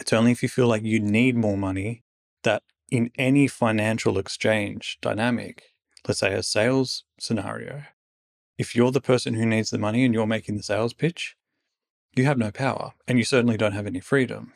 It's 0.00 0.14
only 0.14 0.32
if 0.32 0.42
you 0.42 0.48
feel 0.48 0.66
like 0.66 0.82
you 0.82 1.00
need 1.00 1.36
more 1.36 1.58
money 1.58 2.02
that 2.42 2.62
in 2.90 3.10
any 3.18 3.46
financial 3.46 4.16
exchange 4.16 4.96
dynamic, 5.02 5.64
let's 6.08 6.20
say 6.20 6.32
a 6.32 6.42
sales 6.42 7.04
scenario, 7.18 7.82
if 8.60 8.76
you're 8.76 8.92
the 8.92 9.00
person 9.00 9.32
who 9.32 9.46
needs 9.46 9.70
the 9.70 9.78
money 9.78 10.04
and 10.04 10.12
you're 10.12 10.26
making 10.26 10.54
the 10.58 10.62
sales 10.62 10.92
pitch, 10.92 11.34
you 12.14 12.26
have 12.26 12.36
no 12.36 12.50
power 12.50 12.92
and 13.08 13.16
you 13.16 13.24
certainly 13.24 13.56
don't 13.56 13.72
have 13.72 13.86
any 13.86 14.00
freedom. 14.00 14.52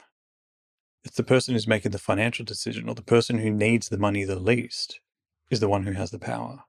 It's 1.05 1.17
the 1.17 1.23
person 1.23 1.55
who's 1.55 1.67
making 1.67 1.93
the 1.93 1.99
financial 1.99 2.45
decision 2.45 2.87
or 2.87 2.95
the 2.95 3.01
person 3.01 3.39
who 3.39 3.51
needs 3.51 3.89
the 3.89 3.97
money 3.97 4.25
the 4.25 4.39
least 4.39 5.01
is 5.49 5.61
the 5.61 5.71
one 5.71 5.85
who 5.85 5.93
has 5.93 6.11
the 6.11 6.19
power. 6.19 6.65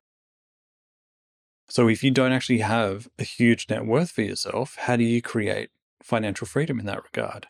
So 1.68 1.89
if 1.89 2.06
you 2.06 2.12
don't 2.12 2.32
actually 2.32 2.60
have 2.60 3.10
a 3.20 3.24
huge 3.24 3.70
net 3.70 3.86
worth 3.86 4.12
for 4.12 4.22
yourself, 4.22 4.77
how 4.77 4.96
do 4.96 5.04
you 5.04 5.22
create 5.22 5.72
financial 6.01 6.48
freedom 6.48 6.80
in 6.80 6.86
that 6.86 7.04
regard? 7.04 7.48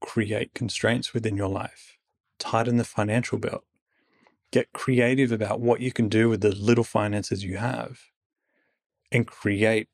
Create 0.00 0.52
constraints 0.52 1.14
within 1.14 1.36
your 1.36 1.48
life, 1.48 1.96
tighten 2.40 2.76
the 2.76 2.82
financial 2.82 3.38
belt, 3.38 3.62
get 4.50 4.72
creative 4.72 5.30
about 5.30 5.60
what 5.60 5.80
you 5.80 5.92
can 5.92 6.08
do 6.08 6.28
with 6.28 6.40
the 6.40 6.52
little 6.56 6.82
finances 6.82 7.44
you 7.44 7.58
have, 7.58 8.09
and 9.12 9.26
create 9.26 9.88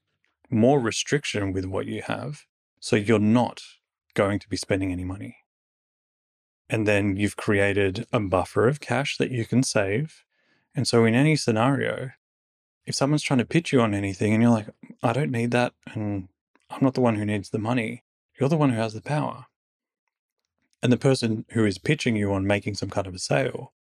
more 0.50 0.80
restriction 0.80 1.52
with 1.52 1.64
what 1.64 1.86
you 1.86 2.02
have 2.02 2.44
so 2.80 2.96
you're 2.96 3.18
not 3.18 3.62
going 4.14 4.38
to 4.38 4.48
be 4.48 4.56
spending 4.56 4.92
any 4.92 5.04
money. 5.04 5.38
And 6.68 6.86
then 6.86 7.16
you've 7.16 7.36
created 7.36 8.06
a 8.12 8.20
buffer 8.20 8.66
of 8.66 8.80
cash 8.80 9.16
that 9.18 9.30
you 9.30 9.44
can 9.44 9.62
save. 9.62 10.24
And 10.74 10.86
so, 10.86 11.04
in 11.04 11.14
any 11.14 11.36
scenario, 11.36 12.10
if 12.84 12.94
someone's 12.94 13.22
trying 13.22 13.38
to 13.38 13.44
pitch 13.44 13.72
you 13.72 13.80
on 13.80 13.94
anything 13.94 14.32
and 14.32 14.42
you're 14.42 14.52
like, 14.52 14.68
I 15.02 15.12
don't 15.12 15.30
need 15.30 15.52
that, 15.52 15.74
and 15.92 16.28
I'm 16.70 16.82
not 16.82 16.94
the 16.94 17.00
one 17.00 17.16
who 17.16 17.24
needs 17.24 17.50
the 17.50 17.58
money, 17.58 18.02
you're 18.38 18.48
the 18.48 18.56
one 18.56 18.70
who 18.70 18.76
has 18.76 18.94
the 18.94 19.00
power. 19.00 19.46
And 20.82 20.92
the 20.92 20.96
person 20.96 21.46
who 21.50 21.64
is 21.64 21.78
pitching 21.78 22.16
you 22.16 22.32
on 22.32 22.46
making 22.46 22.74
some 22.74 22.90
kind 22.90 23.06
of 23.06 23.14
a 23.14 23.18
sale 23.18 23.72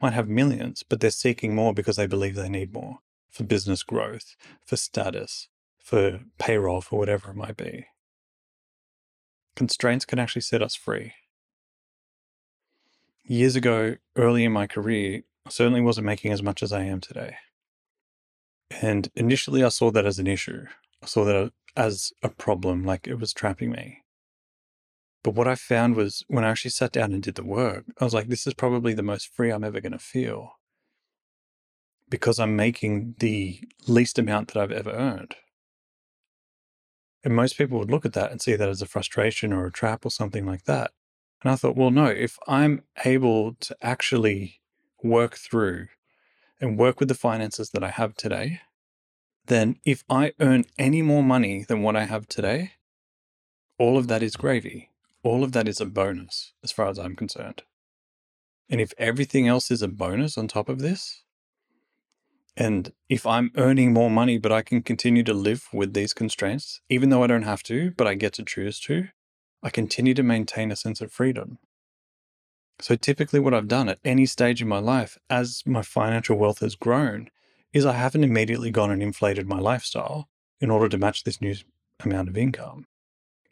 might 0.00 0.14
have 0.14 0.28
millions, 0.28 0.82
but 0.82 1.00
they're 1.00 1.10
seeking 1.10 1.54
more 1.54 1.74
because 1.74 1.96
they 1.96 2.06
believe 2.06 2.34
they 2.34 2.48
need 2.48 2.72
more 2.72 3.00
for 3.30 3.44
business 3.44 3.82
growth, 3.82 4.36
for 4.64 4.76
status, 4.76 5.48
for 5.78 6.20
payroll, 6.38 6.80
for 6.80 6.98
whatever 6.98 7.30
it 7.30 7.36
might 7.36 7.56
be. 7.56 7.86
Constraints 9.56 10.04
can 10.04 10.18
actually 10.18 10.42
set 10.42 10.62
us 10.62 10.74
free. 10.74 11.12
Years 13.24 13.56
ago, 13.56 13.96
early 14.16 14.44
in 14.44 14.52
my 14.52 14.66
career, 14.66 15.22
I 15.46 15.50
certainly 15.50 15.80
wasn't 15.80 16.06
making 16.06 16.32
as 16.32 16.42
much 16.42 16.62
as 16.62 16.72
I 16.72 16.82
am 16.82 17.00
today. 17.00 17.36
And 18.70 19.10
initially, 19.14 19.64
I 19.64 19.68
saw 19.70 19.90
that 19.90 20.06
as 20.06 20.18
an 20.18 20.26
issue. 20.26 20.66
I 21.02 21.06
saw 21.06 21.24
that 21.24 21.52
as 21.76 22.12
a 22.22 22.28
problem, 22.28 22.84
like 22.84 23.06
it 23.06 23.16
was 23.16 23.32
trapping 23.32 23.70
me. 23.70 24.02
But 25.22 25.34
what 25.34 25.48
I 25.48 25.56
found 25.56 25.96
was 25.96 26.24
when 26.28 26.44
I 26.44 26.50
actually 26.50 26.70
sat 26.70 26.92
down 26.92 27.12
and 27.12 27.22
did 27.22 27.34
the 27.34 27.44
work, 27.44 27.84
I 28.00 28.04
was 28.04 28.14
like, 28.14 28.28
this 28.28 28.46
is 28.46 28.54
probably 28.54 28.94
the 28.94 29.02
most 29.02 29.28
free 29.34 29.50
I'm 29.50 29.64
ever 29.64 29.80
going 29.80 29.92
to 29.92 29.98
feel 29.98 30.57
because 32.10 32.38
I'm 32.38 32.56
making 32.56 33.14
the 33.18 33.60
least 33.86 34.18
amount 34.18 34.48
that 34.48 34.62
I've 34.62 34.72
ever 34.72 34.90
earned. 34.90 35.36
And 37.24 37.34
most 37.34 37.58
people 37.58 37.78
would 37.78 37.90
look 37.90 38.06
at 38.06 38.12
that 38.14 38.30
and 38.30 38.40
see 38.40 38.54
that 38.56 38.68
as 38.68 38.80
a 38.80 38.86
frustration 38.86 39.52
or 39.52 39.66
a 39.66 39.72
trap 39.72 40.06
or 40.06 40.10
something 40.10 40.46
like 40.46 40.64
that. 40.64 40.92
And 41.42 41.52
I 41.52 41.56
thought, 41.56 41.76
well, 41.76 41.90
no, 41.90 42.06
if 42.06 42.38
I'm 42.46 42.82
able 43.04 43.54
to 43.54 43.76
actually 43.82 44.60
work 45.02 45.36
through 45.36 45.88
and 46.60 46.78
work 46.78 46.98
with 46.98 47.08
the 47.08 47.14
finances 47.14 47.70
that 47.70 47.84
I 47.84 47.90
have 47.90 48.14
today, 48.14 48.60
then 49.46 49.76
if 49.84 50.04
I 50.08 50.32
earn 50.40 50.64
any 50.78 51.02
more 51.02 51.22
money 51.22 51.64
than 51.66 51.82
what 51.82 51.96
I 51.96 52.04
have 52.04 52.28
today, 52.28 52.72
all 53.78 53.96
of 53.96 54.08
that 54.08 54.22
is 54.22 54.36
gravy. 54.36 54.90
All 55.22 55.44
of 55.44 55.52
that 55.52 55.68
is 55.68 55.80
a 55.80 55.86
bonus 55.86 56.52
as 56.62 56.72
far 56.72 56.88
as 56.88 56.98
I'm 56.98 57.16
concerned. 57.16 57.62
And 58.70 58.80
if 58.80 58.92
everything 58.98 59.48
else 59.48 59.70
is 59.70 59.82
a 59.82 59.88
bonus 59.88 60.36
on 60.36 60.48
top 60.48 60.68
of 60.68 60.80
this, 60.80 61.22
and 62.58 62.92
if 63.08 63.24
I'm 63.24 63.52
earning 63.56 63.92
more 63.92 64.10
money, 64.10 64.36
but 64.36 64.50
I 64.50 64.62
can 64.62 64.82
continue 64.82 65.22
to 65.22 65.32
live 65.32 65.68
with 65.72 65.94
these 65.94 66.12
constraints, 66.12 66.80
even 66.88 67.08
though 67.08 67.22
I 67.22 67.28
don't 67.28 67.44
have 67.44 67.62
to, 67.64 67.92
but 67.92 68.08
I 68.08 68.14
get 68.14 68.32
to 68.34 68.44
choose 68.44 68.80
to, 68.80 69.06
I 69.62 69.70
continue 69.70 70.12
to 70.14 70.24
maintain 70.24 70.72
a 70.72 70.76
sense 70.76 71.00
of 71.00 71.12
freedom. 71.12 71.58
So 72.80 72.96
typically, 72.96 73.38
what 73.38 73.54
I've 73.54 73.68
done 73.68 73.88
at 73.88 74.00
any 74.04 74.26
stage 74.26 74.60
in 74.60 74.66
my 74.66 74.80
life 74.80 75.18
as 75.30 75.62
my 75.66 75.82
financial 75.82 76.36
wealth 76.36 76.58
has 76.58 76.74
grown 76.74 77.28
is 77.72 77.86
I 77.86 77.92
haven't 77.92 78.24
immediately 78.24 78.72
gone 78.72 78.90
and 78.90 79.04
inflated 79.04 79.46
my 79.46 79.60
lifestyle 79.60 80.28
in 80.60 80.68
order 80.68 80.88
to 80.88 80.98
match 80.98 81.22
this 81.22 81.40
new 81.40 81.54
amount 82.00 82.28
of 82.28 82.36
income. 82.36 82.86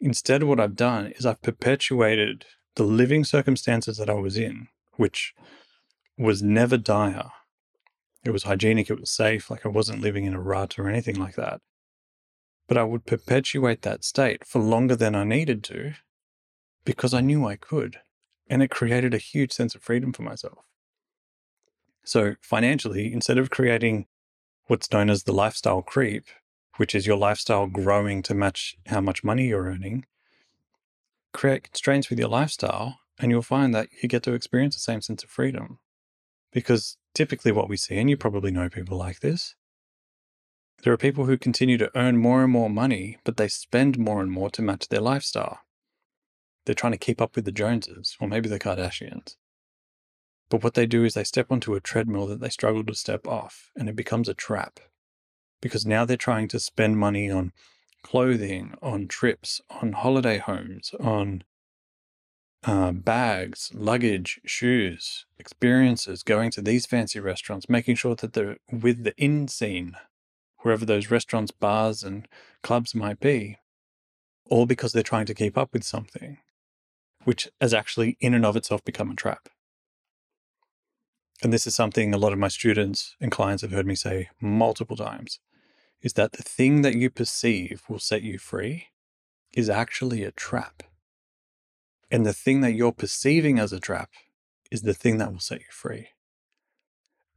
Instead, 0.01 0.43
what 0.43 0.59
I've 0.59 0.75
done 0.75 1.13
is 1.17 1.25
I've 1.25 1.41
perpetuated 1.41 2.45
the 2.75 2.83
living 2.83 3.23
circumstances 3.23 3.95
that 3.97 4.09
I 4.09 4.15
was 4.15 4.35
in, 4.35 4.67
which 4.97 5.33
was 6.17 6.43
never 6.43 6.75
dire. 6.75 7.31
It 8.23 8.31
was 8.31 8.43
hygienic, 8.43 8.89
it 8.89 8.99
was 8.99 9.09
safe, 9.09 9.49
like 9.49 9.65
I 9.65 9.69
wasn't 9.69 10.01
living 10.01 10.25
in 10.25 10.33
a 10.33 10.41
rut 10.41 10.77
or 10.77 10.89
anything 10.89 11.15
like 11.15 11.35
that. 11.35 11.61
But 12.67 12.77
I 12.77 12.83
would 12.83 13.05
perpetuate 13.05 13.83
that 13.83 14.03
state 14.03 14.45
for 14.45 14.59
longer 14.59 14.95
than 14.95 15.15
I 15.15 15.23
needed 15.23 15.63
to 15.65 15.93
because 16.83 17.13
I 17.13 17.21
knew 17.21 17.47
I 17.47 17.55
could 17.55 17.97
and 18.49 18.63
it 18.63 18.71
created 18.71 19.13
a 19.13 19.19
huge 19.19 19.51
sense 19.51 19.75
of 19.75 19.81
freedom 19.81 20.13
for 20.13 20.23
myself. 20.23 20.59
So, 22.03 22.35
financially, 22.41 23.11
instead 23.11 23.37
of 23.37 23.49
creating 23.49 24.05
what's 24.67 24.91
known 24.91 25.09
as 25.09 25.23
the 25.23 25.33
lifestyle 25.33 25.81
creep, 25.81 26.25
which 26.77 26.95
is 26.95 27.05
your 27.05 27.17
lifestyle 27.17 27.67
growing 27.67 28.21
to 28.23 28.33
match 28.33 28.77
how 28.87 29.01
much 29.01 29.23
money 29.23 29.47
you're 29.47 29.65
earning, 29.65 30.05
create 31.33 31.63
constraints 31.63 32.09
with 32.09 32.19
your 32.19 32.29
lifestyle, 32.29 32.99
and 33.19 33.31
you'll 33.31 33.41
find 33.41 33.73
that 33.75 33.89
you 34.01 34.07
get 34.07 34.23
to 34.23 34.33
experience 34.33 34.75
the 34.75 34.81
same 34.81 35.01
sense 35.01 35.23
of 35.23 35.29
freedom. 35.29 35.79
Because 36.53 36.97
typically, 37.17 37.51
what 37.51 37.67
we 37.67 37.77
see, 37.77 37.97
and 37.97 38.09
you 38.09 38.15
probably 38.15 38.51
know 38.51 38.69
people 38.69 38.95
like 38.95 39.21
this, 39.21 39.55
there 40.83 40.93
are 40.93 40.97
people 40.97 41.25
who 41.25 41.35
continue 41.35 41.77
to 41.79 41.89
earn 41.97 42.17
more 42.17 42.43
and 42.43 42.51
more 42.51 42.69
money, 42.69 43.17
but 43.23 43.37
they 43.37 43.47
spend 43.47 43.97
more 43.97 44.21
and 44.21 44.31
more 44.31 44.51
to 44.51 44.61
match 44.61 44.87
their 44.87 45.01
lifestyle. 45.01 45.59
They're 46.65 46.75
trying 46.75 46.91
to 46.91 46.99
keep 46.99 47.19
up 47.19 47.35
with 47.35 47.45
the 47.45 47.51
Joneses, 47.51 48.15
or 48.21 48.27
maybe 48.27 48.47
the 48.47 48.59
Kardashians. 48.59 49.35
But 50.49 50.63
what 50.63 50.75
they 50.75 50.85
do 50.85 51.03
is 51.03 51.15
they 51.15 51.23
step 51.23 51.51
onto 51.51 51.73
a 51.73 51.81
treadmill 51.81 52.27
that 52.27 52.39
they 52.39 52.49
struggle 52.49 52.83
to 52.83 52.93
step 52.93 53.27
off, 53.27 53.71
and 53.75 53.89
it 53.89 53.95
becomes 53.95 54.29
a 54.29 54.35
trap. 54.35 54.79
Because 55.59 55.87
now 55.87 56.05
they're 56.05 56.17
trying 56.17 56.47
to 56.49 56.59
spend 56.59 56.99
money 56.99 57.31
on 57.31 57.51
clothing, 58.03 58.75
on 58.79 59.07
trips, 59.07 59.59
on 59.81 59.93
holiday 59.93 60.37
homes, 60.37 60.93
on 60.99 61.43
uh, 62.65 62.91
bags, 62.91 63.71
luggage, 63.73 64.41
shoes, 64.45 65.25
experiences, 65.37 66.23
going 66.23 66.51
to 66.51 66.61
these 66.61 66.85
fancy 66.85 67.19
restaurants, 67.19 67.69
making 67.69 67.95
sure 67.95 68.15
that 68.15 68.33
they're 68.33 68.57
with 68.71 69.03
the 69.03 69.15
in 69.17 69.47
scene, 69.47 69.95
wherever 70.59 70.85
those 70.85 71.11
restaurants, 71.11 71.51
bars, 71.51 72.03
and 72.03 72.27
clubs 72.63 72.95
might 72.95 73.19
be, 73.19 73.57
all 74.49 74.65
because 74.65 74.91
they're 74.91 75.03
trying 75.03 75.25
to 75.25 75.33
keep 75.33 75.57
up 75.57 75.73
with 75.73 75.83
something 75.83 76.39
which 77.27 77.49
has 77.59 77.73
actually 77.73 78.15
in 78.21 78.33
and 78.33 78.45
of 78.45 78.55
itself 78.55 78.81
become 78.85 79.11
a 79.11 79.15
trap. 79.15 79.49
And 81.43 81.51
this 81.51 81.67
is 81.67 81.75
something 81.75 82.13
a 82.13 82.17
lot 82.17 82.31
of 82.31 82.39
my 82.39 82.47
students 82.47 83.17
and 83.19 83.33
clients 83.33 83.61
have 83.63 83.71
heard 83.71 83.85
me 83.85 83.95
say 83.95 84.29
multiple 84.39 84.95
times 84.95 85.39
is 86.01 86.13
that 86.13 86.31
the 86.31 86.43
thing 86.43 86.83
that 86.83 86.95
you 86.95 87.09
perceive 87.09 87.83
will 87.89 87.99
set 87.99 88.21
you 88.21 88.37
free 88.37 88.87
is 89.53 89.69
actually 89.69 90.23
a 90.23 90.31
trap. 90.31 90.83
And 92.09 92.25
the 92.25 92.33
thing 92.33 92.61
that 92.61 92.73
you're 92.73 92.91
perceiving 92.91 93.59
as 93.59 93.73
a 93.73 93.79
trap 93.79 94.09
is 94.71 94.81
the 94.81 94.93
thing 94.93 95.17
that 95.17 95.31
will 95.31 95.39
set 95.39 95.59
you 95.59 95.65
free. 95.69 96.09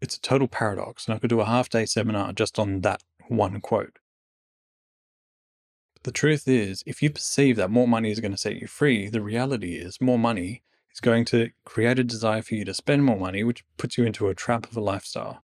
It's 0.01 0.17
a 0.17 0.21
total 0.21 0.49
paradox. 0.49 1.07
And 1.07 1.15
I 1.15 1.19
could 1.19 1.31
do 1.31 1.41
a 1.41 1.47
half 1.47 1.69
day 1.69 1.87
seminar 1.87 2.33
just 2.33 2.59
on 2.59 2.81
that 2.81 3.03
one 3.29 3.61
quote. 3.61 3.99
But 5.95 6.05
The 6.05 6.13
truth 6.13 6.49
is, 6.49 6.83
if 6.87 7.03
you 7.03 7.11
perceive 7.11 7.57
that 7.57 7.71
more 7.71 7.87
money 7.87 8.11
is 8.11 8.21
going 8.21 8.33
to 8.33 8.39
set 8.39 8.57
you 8.57 8.67
free, 8.67 9.09
the 9.09 9.21
reality 9.21 9.75
is 9.75 10.01
more 10.01 10.19
money 10.19 10.63
is 10.93 11.01
going 11.01 11.25
to 11.27 11.51
create 11.65 11.99
a 11.99 12.05
desire 12.05 12.43
for 12.43 12.55
you 12.55 12.65
to 12.65 12.75
spend 12.75 13.05
more 13.05 13.19
money, 13.19 13.45
which 13.45 13.65
puts 13.77 13.99
you 13.99 14.05
into 14.05 14.29
a 14.29 14.35
trap 14.35 14.67
of 14.69 14.77
a 14.77 14.81
lifestyle. 14.81 15.45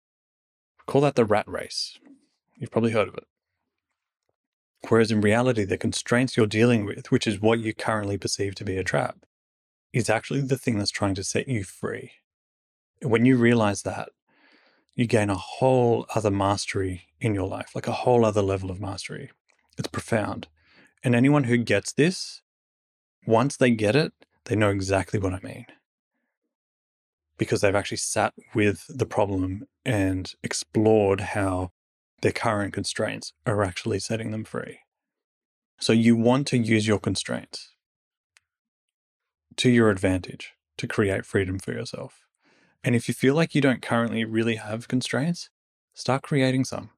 Call 0.85 1.01
that 1.01 1.15
the 1.15 1.25
rat 1.25 1.47
race. 1.47 1.97
You've 2.57 2.71
probably 2.71 2.91
heard 2.91 3.07
of 3.07 3.15
it. 3.15 3.25
Whereas 4.89 5.11
in 5.11 5.21
reality, 5.21 5.63
the 5.63 5.77
constraints 5.77 6.35
you're 6.35 6.45
dealing 6.45 6.85
with, 6.85 7.11
which 7.11 7.25
is 7.25 7.41
what 7.41 7.59
you 7.59 7.73
currently 7.73 8.17
perceive 8.17 8.55
to 8.55 8.65
be 8.65 8.77
a 8.77 8.83
trap, 8.83 9.25
is 9.93 10.09
actually 10.09 10.41
the 10.41 10.57
thing 10.57 10.77
that's 10.77 10.91
trying 10.91 11.15
to 11.15 11.23
set 11.23 11.47
you 11.47 11.63
free. 11.63 12.11
When 13.01 13.25
you 13.25 13.37
realize 13.37 13.83
that, 13.83 14.09
you 14.95 15.07
gain 15.07 15.29
a 15.29 15.35
whole 15.35 16.05
other 16.13 16.31
mastery 16.31 17.07
in 17.19 17.33
your 17.33 17.47
life, 17.47 17.71
like 17.73 17.87
a 17.87 17.93
whole 17.93 18.25
other 18.25 18.41
level 18.41 18.69
of 18.69 18.79
mastery. 18.79 19.31
It's 19.77 19.87
profound. 19.87 20.47
And 21.03 21.15
anyone 21.15 21.45
who 21.45 21.57
gets 21.57 21.93
this, 21.93 22.41
once 23.25 23.57
they 23.57 23.71
get 23.71 23.95
it, 23.95 24.13
they 24.45 24.55
know 24.55 24.69
exactly 24.69 25.19
what 25.19 25.33
I 25.33 25.39
mean. 25.41 25.65
Because 27.37 27.61
they've 27.61 27.75
actually 27.75 27.97
sat 27.97 28.33
with 28.53 28.85
the 28.89 29.05
problem 29.05 29.65
and 29.85 30.33
explored 30.43 31.21
how 31.21 31.71
their 32.23 32.31
current 32.31 32.73
constraints 32.73 33.33
are 33.45 33.63
actually 33.63 33.99
setting 33.99 34.31
them 34.31 34.45
free. 34.45 34.79
So 35.77 35.91
you 35.91 36.15
want 36.15 36.47
to 36.47 36.57
use 36.57 36.87
your 36.87 36.97
constraints 36.97 37.71
to 39.57 39.69
your 39.69 39.89
advantage 39.89 40.53
to 40.77 40.87
create 40.87 41.25
freedom 41.25 41.59
for 41.59 41.73
yourself. 41.73 42.21
And 42.81 42.95
if 42.95 43.09
you 43.09 43.13
feel 43.13 43.35
like 43.35 43.53
you 43.53 43.59
don't 43.59 43.81
currently 43.81 44.23
really 44.23 44.55
have 44.55 44.87
constraints, 44.87 45.49
start 45.93 46.23
creating 46.23 46.63
some. 46.63 46.91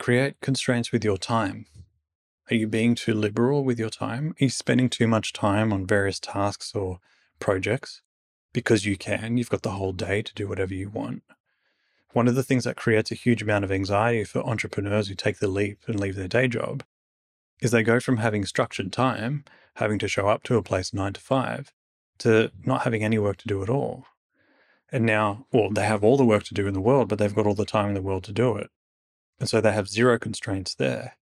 Create 0.00 0.34
constraints 0.42 0.90
with 0.90 1.04
your 1.04 1.16
time. 1.16 1.66
Are 2.50 2.56
you 2.56 2.66
being 2.66 2.96
too 2.96 3.14
liberal 3.14 3.62
with 3.62 3.78
your 3.78 3.90
time? 3.90 4.30
Are 4.30 4.44
you 4.44 4.50
spending 4.50 4.88
too 4.88 5.06
much 5.06 5.32
time 5.32 5.72
on 5.72 5.86
various 5.86 6.18
tasks 6.18 6.74
or 6.74 6.98
projects 7.38 8.02
because 8.52 8.84
you 8.84 8.96
can? 8.96 9.36
You've 9.36 9.50
got 9.50 9.62
the 9.62 9.72
whole 9.78 9.92
day 9.92 10.22
to 10.22 10.34
do 10.34 10.48
whatever 10.48 10.74
you 10.74 10.90
want. 10.90 11.22
One 12.16 12.28
of 12.28 12.34
the 12.34 12.42
things 12.42 12.64
that 12.64 12.78
creates 12.78 13.12
a 13.12 13.14
huge 13.14 13.42
amount 13.42 13.66
of 13.66 13.70
anxiety 13.70 14.24
for 14.24 14.38
entrepreneurs 14.38 15.08
who 15.08 15.14
take 15.14 15.38
the 15.38 15.48
leap 15.48 15.80
and 15.86 16.00
leave 16.00 16.16
their 16.16 16.26
day 16.26 16.48
job 16.48 16.82
is 17.60 17.72
they 17.72 17.82
go 17.82 18.00
from 18.00 18.16
having 18.16 18.46
structured 18.46 18.90
time, 18.90 19.44
having 19.74 19.98
to 19.98 20.08
show 20.08 20.26
up 20.26 20.42
to 20.44 20.56
a 20.56 20.62
place 20.62 20.94
nine 20.94 21.12
to 21.12 21.20
five, 21.20 21.74
to 22.20 22.50
not 22.64 22.84
having 22.84 23.04
any 23.04 23.18
work 23.18 23.36
to 23.36 23.46
do 23.46 23.62
at 23.62 23.68
all. 23.68 24.06
And 24.90 25.04
now, 25.04 25.44
well, 25.52 25.68
they 25.70 25.84
have 25.84 26.02
all 26.02 26.16
the 26.16 26.24
work 26.24 26.44
to 26.44 26.54
do 26.54 26.66
in 26.66 26.72
the 26.72 26.80
world, 26.80 27.10
but 27.10 27.18
they've 27.18 27.34
got 27.34 27.46
all 27.46 27.54
the 27.54 27.66
time 27.66 27.88
in 27.88 27.94
the 27.94 28.00
world 28.00 28.24
to 28.24 28.32
do 28.32 28.56
it. 28.56 28.70
And 29.38 29.46
so 29.46 29.60
they 29.60 29.72
have 29.72 29.86
zero 29.86 30.18
constraints 30.18 30.74
there. 30.74 31.18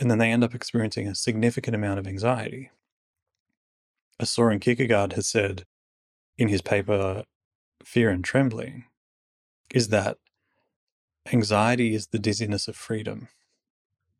And 0.00 0.10
then 0.10 0.16
they 0.16 0.32
end 0.32 0.44
up 0.44 0.54
experiencing 0.54 1.06
a 1.08 1.14
significant 1.14 1.74
amount 1.74 1.98
of 1.98 2.06
anxiety. 2.06 2.70
As 4.18 4.30
Soren 4.30 4.60
Kierkegaard 4.60 5.12
has 5.12 5.26
said 5.26 5.66
in 6.38 6.48
his 6.48 6.62
paper, 6.62 7.24
Fear 7.84 8.08
and 8.08 8.24
Trembling, 8.24 8.86
is 9.74 9.88
that 9.88 10.18
anxiety 11.30 11.94
is 11.94 12.08
the 12.08 12.18
dizziness 12.18 12.68
of 12.68 12.76
freedom. 12.76 13.28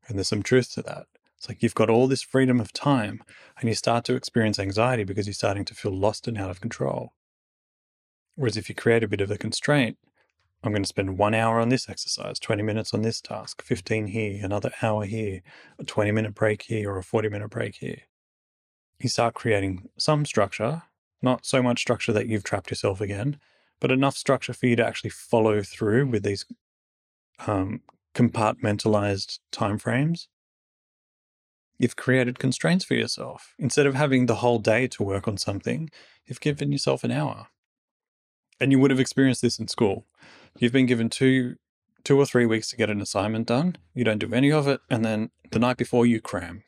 And 0.07 0.19
there's 0.19 0.29
some 0.29 0.43
truth 0.43 0.73
to 0.75 0.83
that. 0.83 1.07
It's 1.37 1.49
like 1.49 1.63
you've 1.63 1.75
got 1.75 1.91
all 1.91 2.07
this 2.07 2.23
freedom 2.23 2.61
of 2.61 2.73
time 2.73 3.23
and 3.59 3.69
you 3.69 3.75
start 3.75 4.05
to 4.05 4.15
experience 4.15 4.59
anxiety 4.59 5.05
because 5.05 5.27
you're 5.27 5.35
starting 5.35 5.65
to 5.65 5.75
feel 5.75 5.93
lost 5.93 6.29
and 6.29 6.39
out 6.39 6.51
of 6.51 6.61
control. 6.61 7.15
Whereas 8.37 8.57
if 8.57 8.69
you 8.69 8.75
create 8.75 9.03
a 9.03 9.09
bit 9.09 9.21
of 9.21 9.31
a 9.31 9.39
constraint, 9.39 9.99
I'm 10.63 10.73
going 10.73 10.85
to 10.85 10.89
spend 10.89 11.19
one 11.19 11.35
hour 11.35 11.59
on 11.59 11.69
this 11.69 11.89
exercise, 11.89 12.39
20 12.39 12.63
minutes 12.63 12.95
on 12.95 13.03
this 13.03 13.21
task, 13.21 13.63
15 13.63 14.07
here, 14.09 14.45
another 14.45 14.71
hour 14.81 15.05
here, 15.05 15.43
a 15.79 15.85
20 15.85 16.13
minute 16.13 16.35
break 16.35 16.63
here, 16.63 16.93
or 16.93 16.99
a 16.99 17.03
40 17.03 17.29
minute 17.29 17.49
break 17.49 17.77
here. 17.77 18.03
You 19.01 19.09
start 19.09 19.35
creating 19.35 19.89
some 19.99 20.25
structure, 20.25 20.83
not 21.21 21.45
so 21.45 21.61
much 21.61 21.81
structure 21.81 22.13
that 22.13 22.29
you've 22.29 22.45
trapped 22.45 22.71
yourself 22.71 23.01
again, 23.01 23.41
but 23.81 23.91
enough 23.91 24.17
structure 24.17 24.53
for 24.53 24.67
you 24.67 24.77
to 24.77 24.87
actually 24.87 25.11
follow 25.11 25.61
through 25.63 26.07
with 26.07 26.23
these 26.23 26.45
um, 27.47 27.81
compartmentalized 28.15 29.39
timeframes. 29.51 30.27
You've 31.79 31.97
created 31.97 32.39
constraints 32.39 32.85
for 32.85 32.95
yourself. 32.95 33.55
Instead 33.59 33.87
of 33.87 33.95
having 33.95 34.27
the 34.27 34.37
whole 34.37 34.59
day 34.59 34.87
to 34.89 35.03
work 35.03 35.27
on 35.27 35.37
something, 35.37 35.91
you've 36.27 36.41
given 36.41 36.71
yourself 36.71 37.03
an 37.03 37.11
hour. 37.11 37.49
And 38.61 38.71
you 38.71 38.79
would 38.79 38.91
have 38.93 39.01
experienced 39.01 39.43
this 39.43 39.59
in 39.59 39.67
school. 39.67 40.07
You've 40.59 40.73
been 40.73 40.87
given 40.87 41.09
two 41.09 41.57
two 42.05 42.19
or 42.19 42.27
three 42.27 42.47
weeks 42.47 42.69
to 42.69 42.77
get 42.77 42.91
an 42.91 43.01
assignment 43.01 43.47
done. 43.47 43.77
You 43.95 44.05
don't 44.05 44.19
do 44.19 44.33
any 44.33 44.51
of 44.51 44.67
it, 44.67 44.81
and 44.91 45.05
then 45.05 45.31
the 45.51 45.59
night 45.59 45.77
before 45.77 46.05
you 46.05 46.21
cram. 46.21 46.65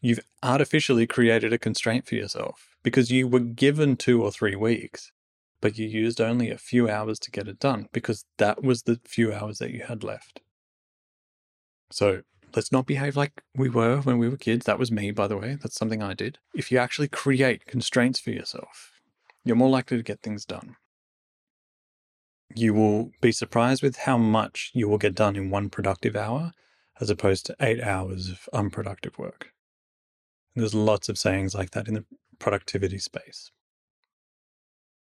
You've 0.00 0.20
artificially 0.42 1.06
created 1.06 1.52
a 1.52 1.58
constraint 1.58 2.06
for 2.06 2.14
yourself 2.14 2.76
because 2.82 3.10
you 3.10 3.26
were 3.26 3.40
given 3.40 3.96
two 3.96 4.22
or 4.22 4.30
three 4.30 4.56
weeks, 4.56 5.12
but 5.60 5.78
you 5.78 5.86
used 5.86 6.20
only 6.20 6.50
a 6.50 6.58
few 6.58 6.88
hours 6.88 7.18
to 7.20 7.30
get 7.30 7.48
it 7.48 7.58
done 7.58 7.88
because 7.92 8.24
that 8.38 8.62
was 8.62 8.82
the 8.82 9.00
few 9.04 9.32
hours 9.32 9.58
that 9.58 9.70
you 9.70 9.84
had 9.84 10.04
left. 10.04 10.40
So 11.90 12.22
let's 12.54 12.72
not 12.72 12.86
behave 12.86 13.16
like 13.16 13.42
we 13.54 13.68
were 13.68 14.00
when 14.00 14.18
we 14.18 14.28
were 14.28 14.36
kids. 14.36 14.66
That 14.66 14.78
was 14.78 14.92
me, 14.92 15.10
by 15.10 15.28
the 15.28 15.36
way. 15.36 15.56
That's 15.60 15.76
something 15.76 16.02
I 16.02 16.14
did. 16.14 16.38
If 16.54 16.70
you 16.70 16.78
actually 16.78 17.08
create 17.08 17.66
constraints 17.66 18.20
for 18.20 18.30
yourself, 18.30 18.92
you're 19.44 19.56
more 19.56 19.70
likely 19.70 19.96
to 19.96 20.02
get 20.02 20.22
things 20.22 20.44
done 20.44 20.76
you 22.54 22.74
will 22.74 23.12
be 23.20 23.32
surprised 23.32 23.82
with 23.82 23.96
how 23.96 24.16
much 24.16 24.70
you 24.74 24.88
will 24.88 24.98
get 24.98 25.14
done 25.14 25.36
in 25.36 25.50
one 25.50 25.68
productive 25.68 26.16
hour 26.16 26.52
as 27.00 27.10
opposed 27.10 27.46
to 27.46 27.56
eight 27.60 27.82
hours 27.82 28.30
of 28.30 28.48
unproductive 28.52 29.18
work. 29.18 29.52
And 30.54 30.62
there's 30.62 30.74
lots 30.74 31.08
of 31.08 31.18
sayings 31.18 31.54
like 31.54 31.72
that 31.72 31.88
in 31.88 31.94
the 31.94 32.04
productivity 32.38 32.98
space. 32.98 33.50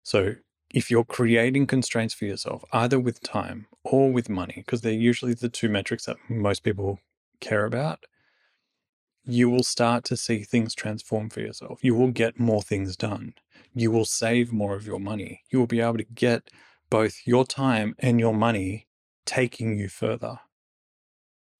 So, 0.02 0.34
if 0.72 0.90
you're 0.90 1.04
creating 1.04 1.66
constraints 1.66 2.14
for 2.14 2.24
yourself, 2.24 2.64
either 2.72 2.98
with 2.98 3.22
time 3.22 3.66
or 3.84 4.10
with 4.10 4.28
money, 4.28 4.54
because 4.56 4.80
they're 4.80 4.92
usually 4.92 5.34
the 5.34 5.48
two 5.48 5.68
metrics 5.68 6.06
that 6.06 6.16
most 6.28 6.62
people 6.62 6.98
care 7.40 7.66
about, 7.66 8.04
you 9.24 9.48
will 9.48 9.62
start 9.62 10.04
to 10.04 10.16
see 10.16 10.42
things 10.42 10.74
transform 10.74 11.30
for 11.30 11.40
yourself. 11.40 11.84
You 11.84 11.94
will 11.94 12.10
get 12.10 12.40
more 12.40 12.62
things 12.62 12.96
done. 12.96 13.34
You 13.74 13.90
will 13.90 14.04
save 14.04 14.52
more 14.52 14.74
of 14.74 14.86
your 14.86 14.98
money. 14.98 15.42
You 15.50 15.58
will 15.58 15.66
be 15.66 15.80
able 15.80 15.98
to 15.98 16.04
get 16.04 16.50
both 16.90 17.20
your 17.24 17.44
time 17.44 17.94
and 17.98 18.18
your 18.18 18.34
money 18.34 18.88
taking 19.24 19.78
you 19.78 19.88
further. 19.88 20.40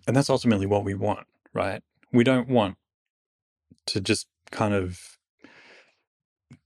And 0.06 0.16
that's 0.16 0.30
ultimately 0.30 0.66
what 0.66 0.84
we 0.84 0.94
want, 0.94 1.26
right? 1.54 1.82
We 2.12 2.24
don't 2.24 2.48
want 2.48 2.76
to 3.86 4.00
just 4.00 4.26
kind 4.50 4.74
of 4.74 5.18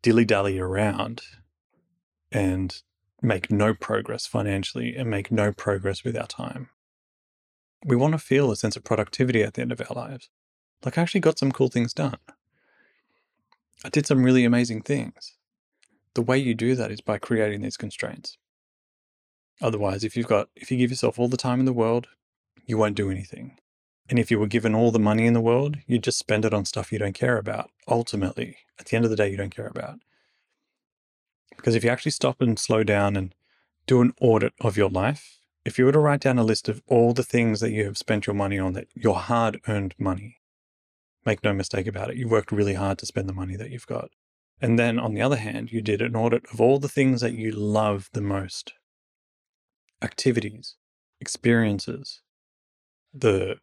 dilly 0.03 0.25
dally 0.25 0.59
around 0.59 1.23
and 2.37 2.83
make 3.23 3.51
no 3.51 3.73
progress 3.73 4.27
financially 4.27 4.95
and 4.95 5.11
make 5.11 5.33
no 5.33 5.53
progress 5.53 6.05
with 6.05 6.17
our 6.19 6.27
time. 6.27 6.69
We 7.83 7.97
want 7.97 8.13
to 8.13 8.19
feel 8.19 8.51
a 8.51 8.57
sense 8.57 8.77
of 8.77 8.85
productivity 8.85 9.43
at 9.43 9.55
the 9.55 9.63
end 9.63 9.73
of 9.73 9.81
our 9.81 9.95
lives. 9.97 10.29
Like, 10.85 10.99
I 10.99 11.03
actually 11.03 11.23
got 11.23 11.39
some 11.39 11.51
cool 11.51 11.69
things 11.69 11.95
done. 11.95 12.19
I 13.85 13.89
did 13.89 14.07
some 14.07 14.23
really 14.23 14.45
amazing 14.45 14.83
things. 14.83 15.35
The 16.15 16.21
way 16.23 16.37
you 16.37 16.55
do 16.55 16.75
that 16.75 16.91
is 16.91 17.01
by 17.01 17.17
creating 17.17 17.63
these 17.63 17.79
constraints. 17.79 18.37
Otherwise, 19.63 20.05
if 20.05 20.15
you've 20.15 20.27
got 20.27 20.49
if 20.55 20.71
you 20.71 20.77
give 20.77 20.91
yourself 20.91 21.19
all 21.19 21.29
the 21.29 21.39
time 21.39 21.61
in 21.61 21.67
the 21.67 21.73
world, 21.73 22.09
you 22.67 22.77
won't 22.77 22.97
do 22.97 23.11
anything. 23.11 23.59
And 24.11 24.19
if 24.19 24.31
you 24.31 24.39
were 24.39 24.47
given 24.47 24.75
all 24.75 24.91
the 24.91 24.99
money 24.99 25.27
in 25.27 25.33
the 25.33 25.41
world, 25.41 25.79
you'd 25.87 26.05
just 26.05 26.19
spend 26.19 26.45
it 26.45 26.53
on 26.53 26.67
stuff 26.67 26.93
you 26.93 26.99
don't 26.99 27.15
care 27.15 27.39
about. 27.39 27.71
Ultimately, 27.89 28.59
at 28.79 28.87
the 28.87 28.97
end 28.97 29.07
of 29.07 29.11
the 29.11 29.17
day, 29.17 29.31
you 29.31 29.39
don't 29.39 29.55
care 29.55 29.67
about. 29.67 30.01
Because 31.67 31.75
if 31.75 31.83
you 31.83 31.91
actually 31.91 32.13
stop 32.13 32.41
and 32.41 32.57
slow 32.57 32.85
down 32.85 33.17
and 33.17 33.35
do 33.89 34.01
an 34.01 34.13
audit 34.21 34.53
of 34.61 34.77
your 34.77 34.89
life, 34.89 35.41
if 35.65 35.81
you 35.81 35.85
were 35.85 35.91
to 35.91 35.99
write 35.99 36.21
down 36.21 36.39
a 36.39 36.45
list 36.45 36.69
of 36.69 36.81
all 36.87 37.13
the 37.13 37.25
things 37.25 37.59
that 37.59 37.73
you 37.73 37.85
have 37.87 37.99
spent 37.99 38.25
your 38.25 38.35
money 38.37 38.57
on, 38.57 38.75
that 38.75 38.87
your 38.95 39.17
hard 39.17 39.61
earned 39.67 39.93
money, 39.99 40.37
make 41.25 41.43
no 41.43 41.53
mistake 41.53 41.89
about 41.89 42.09
it, 42.09 42.17
you 42.17 42.29
worked 42.29 42.53
really 42.53 42.75
hard 42.75 42.99
to 42.99 43.07
spend 43.07 43.29
the 43.29 43.33
money 43.33 43.57
that 43.57 43.71
you've 43.71 43.89
got. 43.89 44.11
And 44.61 44.79
then 44.79 45.01
on 45.01 45.13
the 45.13 45.23
other 45.23 45.39
hand, 45.39 45.73
you 45.73 45.83
did 45.83 46.01
an 46.01 46.15
audit 46.15 46.45
of 46.53 46.61
all 46.61 46.79
the 46.79 46.89
things 46.89 47.21
that 47.21 47.35
you 47.35 47.51
love 47.51 48.11
the 48.13 48.21
most 48.21 48.73
activities, 50.01 50.77
experiences, 51.21 52.21
the 53.13 53.57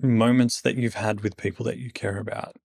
moments 0.00 0.62
that 0.62 0.76
you've 0.76 0.94
had 0.94 1.20
with 1.20 1.36
people 1.36 1.66
that 1.66 1.76
you 1.76 1.90
care 1.90 2.16
about, 2.16 2.56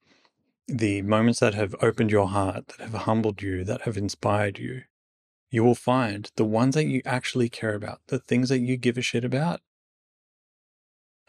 the 0.68 1.02
moments 1.02 1.40
that 1.40 1.54
have 1.54 1.76
opened 1.82 2.12
your 2.12 2.28
heart, 2.28 2.68
that 2.70 2.82
have 2.82 3.02
humbled 3.02 3.42
you, 3.42 3.64
that 3.64 3.82
have 3.82 3.98
inspired 3.98 4.58
you, 4.58 4.84
you 5.50 5.64
will 5.64 5.76
find 5.76 6.32
the 6.36 6.46
ones 6.46 6.76
that 6.76 6.88
you 6.88 7.02
actually 7.06 7.50
care 7.50 7.76
about, 7.76 8.02
the 8.08 8.20
things 8.20 8.50
that 8.50 8.60
you 8.60 8.78
give 8.78 8.98
a 8.98 9.02
shit 9.02 9.24
about, 9.24 9.62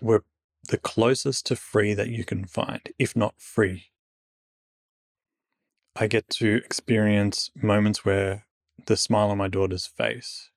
were 0.01 0.25
the 0.68 0.79
closest 0.79 1.46
to 1.46 1.57
free 1.57 1.94
that 1.94 2.09
you 2.09 2.25
can 2.25 2.44
find, 2.44 2.88
if 2.99 3.14
not 3.14 3.35
free. 3.38 3.90
I 5.94 6.07
get 6.07 6.29
to 6.31 6.57
experience 6.57 7.51
moments 7.55 8.05
where 8.05 8.46
the 8.87 8.96
smile 8.96 9.31
on 9.31 9.38
my 9.38 9.49
daughter's 9.49 9.87
face 9.87 10.51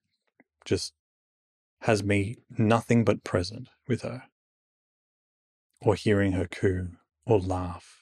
just 0.66 0.94
has 1.82 2.04
me 2.04 2.38
nothing 2.58 3.06
but 3.06 3.24
present 3.24 3.70
with 3.88 4.02
her, 4.02 4.24
or 5.82 5.96
hearing 5.96 6.34
her 6.34 6.48
coo, 6.48 6.90
or 7.26 7.40
laugh, 7.40 7.99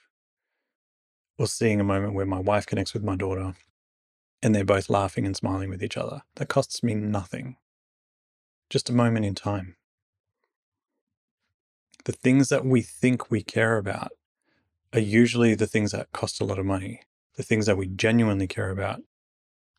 or 1.38 1.48
seeing 1.48 1.80
a 1.80 1.86
moment 1.86 2.14
where 2.14 2.26
my 2.26 2.40
wife 2.40 2.66
connects 2.66 2.94
with 2.94 3.04
my 3.04 3.16
daughter 3.16 3.56
and 4.42 4.54
they're 4.54 4.66
both 4.66 4.90
laughing 4.90 5.26
and 5.26 5.36
smiling 5.36 5.70
with 5.70 5.84
each 5.84 5.98
other. 5.98 6.24
That 6.36 6.50
costs 6.50 6.84
me 6.84 6.94
nothing, 6.94 7.58
just 8.70 8.90
a 8.90 8.94
moment 8.94 9.26
in 9.26 9.36
time. 9.36 9.76
The 12.06 12.12
things 12.12 12.50
that 12.50 12.66
we 12.66 12.82
think 12.82 13.30
we 13.30 13.44
care 13.44 13.78
about 13.78 14.12
are 14.94 15.00
usually 15.00 15.56
the 15.56 15.68
things 15.68 15.92
that 15.92 16.12
cost 16.12 16.40
a 16.40 16.46
lot 16.46 16.60
of 16.60 16.66
money. 16.66 17.02
The 17.36 17.44
things 17.44 17.66
that 17.66 17.78
we 17.78 17.88
genuinely 17.88 18.48
care 18.48 18.70
about 18.70 19.02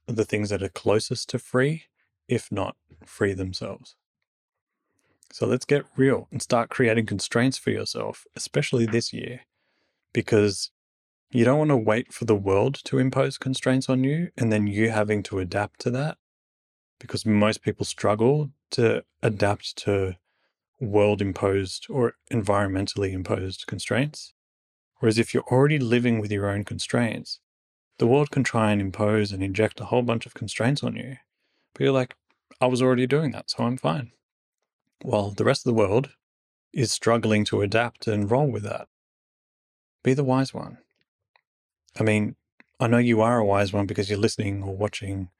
are 0.08 0.14
the 0.14 0.24
things 0.24 0.50
that 0.50 0.62
are 0.62 0.68
closest 0.68 1.28
to 1.30 1.38
free 1.38 1.84
if 2.28 2.52
not 2.52 2.76
free 3.04 3.32
themselves. 3.32 3.96
So 5.32 5.46
let's 5.46 5.64
get 5.64 5.84
real 5.96 6.28
and 6.30 6.40
start 6.40 6.70
creating 6.70 7.06
constraints 7.06 7.58
for 7.58 7.70
yourself, 7.70 8.24
especially 8.36 8.86
this 8.86 9.12
year, 9.12 9.40
because 10.12 10.70
you 11.30 11.44
don't 11.44 11.58
want 11.58 11.70
to 11.70 11.76
wait 11.76 12.12
for 12.12 12.24
the 12.24 12.34
world 12.34 12.80
to 12.84 12.98
impose 12.98 13.38
constraints 13.38 13.88
on 13.88 14.04
you 14.04 14.30
and 14.36 14.52
then 14.52 14.66
you 14.66 14.90
having 14.90 15.22
to 15.24 15.38
adapt 15.38 15.80
to 15.80 15.90
that. 15.90 16.18
Because 16.98 17.26
most 17.26 17.62
people 17.62 17.84
struggle 17.84 18.50
to 18.70 19.04
adapt 19.22 19.76
to 19.78 20.16
world 20.80 21.20
imposed 21.20 21.86
or 21.90 22.14
environmentally 22.32 23.12
imposed 23.12 23.66
constraints. 23.66 24.32
Whereas 24.98 25.18
if 25.18 25.32
you're 25.32 25.44
already 25.44 25.78
living 25.78 26.20
with 26.20 26.32
your 26.32 26.48
own 26.48 26.64
constraints, 26.64 27.40
the 27.98 28.06
world 28.06 28.30
can 28.30 28.42
try 28.44 28.72
and 28.72 28.80
impose 28.80 29.32
and 29.32 29.42
inject 29.42 29.80
a 29.80 29.86
whole 29.86 30.02
bunch 30.02 30.26
of 30.26 30.34
constraints 30.34 30.82
on 30.82 30.96
you. 30.96 31.16
But 31.74 31.82
you're 31.82 31.92
like, 31.92 32.16
I 32.60 32.66
was 32.66 32.82
already 32.82 33.06
doing 33.06 33.32
that, 33.32 33.50
so 33.50 33.64
I'm 33.64 33.76
fine. 33.76 34.12
Well, 35.04 35.30
the 35.30 35.44
rest 35.44 35.66
of 35.66 35.70
the 35.70 35.78
world 35.78 36.10
is 36.72 36.90
struggling 36.90 37.44
to 37.46 37.62
adapt 37.62 38.06
and 38.06 38.30
roll 38.30 38.50
with 38.50 38.64
that. 38.64 38.88
Be 40.02 40.14
the 40.14 40.24
wise 40.24 40.52
one. 40.52 40.78
I 41.98 42.04
mean, 42.04 42.36
I 42.78 42.86
know 42.86 42.98
you 42.98 43.20
are 43.20 43.38
a 43.38 43.44
wise 43.44 43.72
one 43.72 43.86
because 43.86 44.08
you're 44.08 44.18
listening 44.18 44.62
or 44.62 44.76
watching 44.76 45.30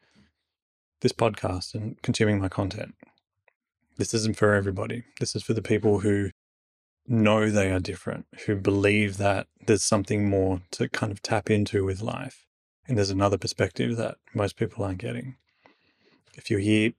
this 1.00 1.12
podcast 1.12 1.74
and 1.74 2.00
consuming 2.02 2.40
my 2.40 2.48
content. 2.48 2.96
This 3.96 4.12
isn't 4.12 4.36
for 4.36 4.54
everybody. 4.54 5.04
This 5.20 5.36
is 5.36 5.44
for 5.44 5.54
the 5.54 5.62
people 5.62 6.00
who 6.00 6.30
know 7.06 7.48
they 7.48 7.70
are 7.70 7.78
different, 7.78 8.26
who 8.46 8.56
believe 8.56 9.18
that 9.18 9.46
there's 9.66 9.84
something 9.84 10.28
more 10.28 10.62
to 10.72 10.88
kind 10.88 11.12
of 11.12 11.22
tap 11.22 11.48
into 11.48 11.84
with 11.84 12.02
life. 12.02 12.44
And 12.88 12.98
there's 12.98 13.10
another 13.10 13.38
perspective 13.38 13.96
that 13.96 14.16
most 14.34 14.56
people 14.56 14.84
aren't 14.84 14.98
getting. 14.98 15.36
If 16.34 16.50
you're 16.50 16.60
here, 16.60 16.92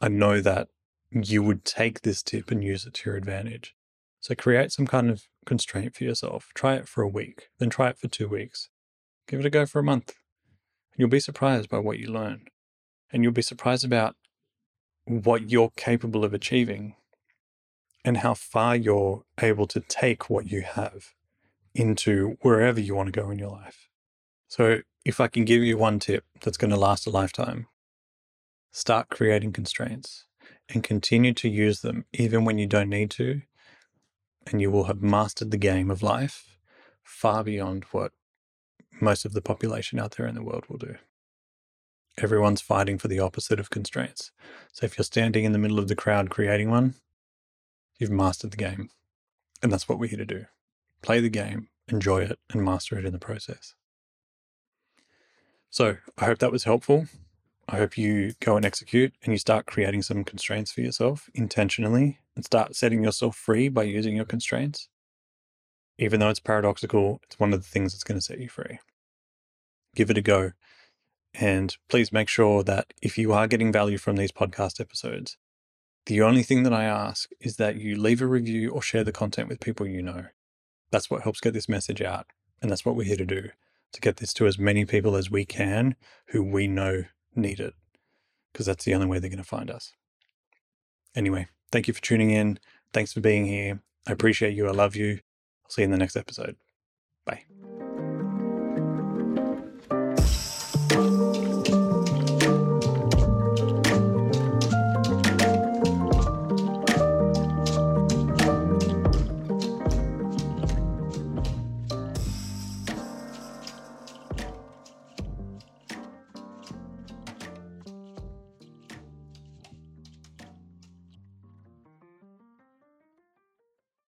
I 0.00 0.08
know 0.08 0.40
that 0.40 0.68
you 1.10 1.42
would 1.42 1.64
take 1.64 2.00
this 2.00 2.22
tip 2.22 2.50
and 2.50 2.64
use 2.64 2.86
it 2.86 2.94
to 2.94 3.10
your 3.10 3.16
advantage. 3.16 3.74
So 4.20 4.34
create 4.34 4.72
some 4.72 4.86
kind 4.86 5.10
of 5.10 5.24
constraint 5.44 5.96
for 5.96 6.04
yourself. 6.04 6.48
Try 6.54 6.76
it 6.76 6.88
for 6.88 7.02
a 7.02 7.08
week, 7.08 7.48
then 7.58 7.68
try 7.68 7.88
it 7.88 7.98
for 7.98 8.08
two 8.08 8.28
weeks. 8.28 8.70
Give 9.28 9.40
it 9.40 9.46
a 9.46 9.50
go 9.50 9.66
for 9.66 9.78
a 9.78 9.84
month. 9.84 10.08
And 10.92 11.00
you'll 11.00 11.08
be 11.08 11.20
surprised 11.20 11.68
by 11.68 11.78
what 11.78 11.98
you 11.98 12.08
learn. 12.08 12.46
And 13.12 13.22
you'll 13.22 13.32
be 13.32 13.42
surprised 13.42 13.84
about 13.84 14.16
what 15.04 15.50
you're 15.50 15.72
capable 15.76 16.24
of 16.24 16.34
achieving 16.34 16.96
and 18.04 18.18
how 18.18 18.34
far 18.34 18.76
you're 18.76 19.24
able 19.40 19.66
to 19.68 19.80
take 19.80 20.28
what 20.28 20.50
you 20.50 20.62
have 20.62 21.14
into 21.74 22.36
wherever 22.42 22.80
you 22.80 22.94
want 22.94 23.12
to 23.12 23.20
go 23.20 23.30
in 23.30 23.38
your 23.38 23.50
life. 23.50 23.88
So, 24.48 24.80
if 25.04 25.20
I 25.20 25.28
can 25.28 25.44
give 25.44 25.62
you 25.62 25.76
one 25.76 25.98
tip 25.98 26.24
that's 26.40 26.56
going 26.56 26.70
to 26.70 26.76
last 26.76 27.06
a 27.06 27.10
lifetime, 27.10 27.66
start 28.70 29.08
creating 29.08 29.52
constraints 29.52 30.26
and 30.68 30.82
continue 30.82 31.32
to 31.34 31.48
use 31.48 31.80
them 31.80 32.04
even 32.12 32.44
when 32.44 32.58
you 32.58 32.66
don't 32.66 32.88
need 32.88 33.10
to, 33.12 33.42
and 34.46 34.60
you 34.60 34.70
will 34.70 34.84
have 34.84 35.02
mastered 35.02 35.50
the 35.50 35.56
game 35.56 35.90
of 35.90 36.02
life 36.02 36.58
far 37.02 37.42
beyond 37.42 37.84
what 37.92 38.12
most 39.02 39.24
of 39.24 39.32
the 39.32 39.42
population 39.42 39.98
out 39.98 40.12
there 40.12 40.26
in 40.26 40.34
the 40.34 40.42
world 40.42 40.64
will 40.68 40.78
do. 40.78 40.96
Everyone's 42.18 42.60
fighting 42.60 42.98
for 42.98 43.08
the 43.08 43.20
opposite 43.20 43.58
of 43.58 43.70
constraints. 43.70 44.32
So 44.72 44.86
if 44.86 44.96
you're 44.96 45.04
standing 45.04 45.44
in 45.44 45.52
the 45.52 45.58
middle 45.58 45.78
of 45.78 45.88
the 45.88 45.96
crowd 45.96 46.30
creating 46.30 46.70
one, 46.70 46.94
you've 47.98 48.10
mastered 48.10 48.50
the 48.50 48.56
game. 48.56 48.90
And 49.62 49.72
that's 49.72 49.88
what 49.88 49.98
we're 49.98 50.08
here 50.08 50.18
to 50.18 50.24
do 50.24 50.46
play 51.02 51.18
the 51.18 51.28
game, 51.28 51.68
enjoy 51.88 52.22
it, 52.22 52.38
and 52.52 52.64
master 52.64 52.96
it 52.96 53.04
in 53.04 53.12
the 53.12 53.18
process. 53.18 53.74
So 55.68 55.96
I 56.16 56.26
hope 56.26 56.38
that 56.38 56.52
was 56.52 56.62
helpful. 56.64 57.06
I 57.68 57.78
hope 57.78 57.98
you 57.98 58.34
go 58.40 58.56
and 58.56 58.64
execute 58.64 59.14
and 59.24 59.32
you 59.32 59.38
start 59.38 59.66
creating 59.66 60.02
some 60.02 60.22
constraints 60.22 60.70
for 60.70 60.80
yourself 60.80 61.28
intentionally 61.34 62.20
and 62.36 62.44
start 62.44 62.76
setting 62.76 63.02
yourself 63.02 63.36
free 63.36 63.68
by 63.68 63.82
using 63.84 64.14
your 64.14 64.24
constraints. 64.24 64.88
Even 65.98 66.20
though 66.20 66.28
it's 66.28 66.40
paradoxical, 66.40 67.20
it's 67.24 67.40
one 67.40 67.52
of 67.52 67.62
the 67.62 67.68
things 67.68 67.92
that's 67.92 68.04
going 68.04 68.18
to 68.18 68.24
set 68.24 68.38
you 68.38 68.48
free. 68.48 68.78
Give 69.94 70.10
it 70.10 70.18
a 70.18 70.22
go. 70.22 70.52
And 71.34 71.76
please 71.88 72.12
make 72.12 72.28
sure 72.28 72.62
that 72.62 72.92
if 73.00 73.16
you 73.16 73.32
are 73.32 73.46
getting 73.46 73.72
value 73.72 73.98
from 73.98 74.16
these 74.16 74.32
podcast 74.32 74.80
episodes, 74.80 75.36
the 76.06 76.20
only 76.20 76.42
thing 76.42 76.62
that 76.64 76.72
I 76.72 76.84
ask 76.84 77.30
is 77.40 77.56
that 77.56 77.76
you 77.76 77.96
leave 77.96 78.20
a 78.20 78.26
review 78.26 78.70
or 78.70 78.82
share 78.82 79.04
the 79.04 79.12
content 79.12 79.48
with 79.48 79.60
people 79.60 79.86
you 79.86 80.02
know. 80.02 80.26
That's 80.90 81.10
what 81.10 81.22
helps 81.22 81.40
get 81.40 81.54
this 81.54 81.68
message 81.68 82.02
out. 82.02 82.26
And 82.60 82.70
that's 82.70 82.84
what 82.84 82.96
we're 82.96 83.04
here 83.04 83.16
to 83.16 83.26
do 83.26 83.50
to 83.92 84.00
get 84.00 84.16
this 84.16 84.32
to 84.34 84.46
as 84.46 84.58
many 84.58 84.84
people 84.84 85.16
as 85.16 85.30
we 85.30 85.44
can 85.44 85.96
who 86.28 86.42
we 86.42 86.66
know 86.66 87.04
need 87.34 87.60
it, 87.60 87.74
because 88.52 88.66
that's 88.66 88.84
the 88.84 88.94
only 88.94 89.06
way 89.06 89.18
they're 89.18 89.30
going 89.30 89.38
to 89.38 89.44
find 89.44 89.70
us. 89.70 89.92
Anyway, 91.14 91.46
thank 91.70 91.88
you 91.88 91.94
for 91.94 92.00
tuning 92.00 92.30
in. 92.30 92.58
Thanks 92.92 93.12
for 93.12 93.20
being 93.20 93.46
here. 93.46 93.80
I 94.06 94.12
appreciate 94.12 94.54
you. 94.54 94.66
I 94.66 94.72
love 94.72 94.96
you. 94.96 95.20
I'll 95.64 95.70
see 95.70 95.82
you 95.82 95.86
in 95.86 95.90
the 95.90 95.98
next 95.98 96.16
episode. 96.16 96.56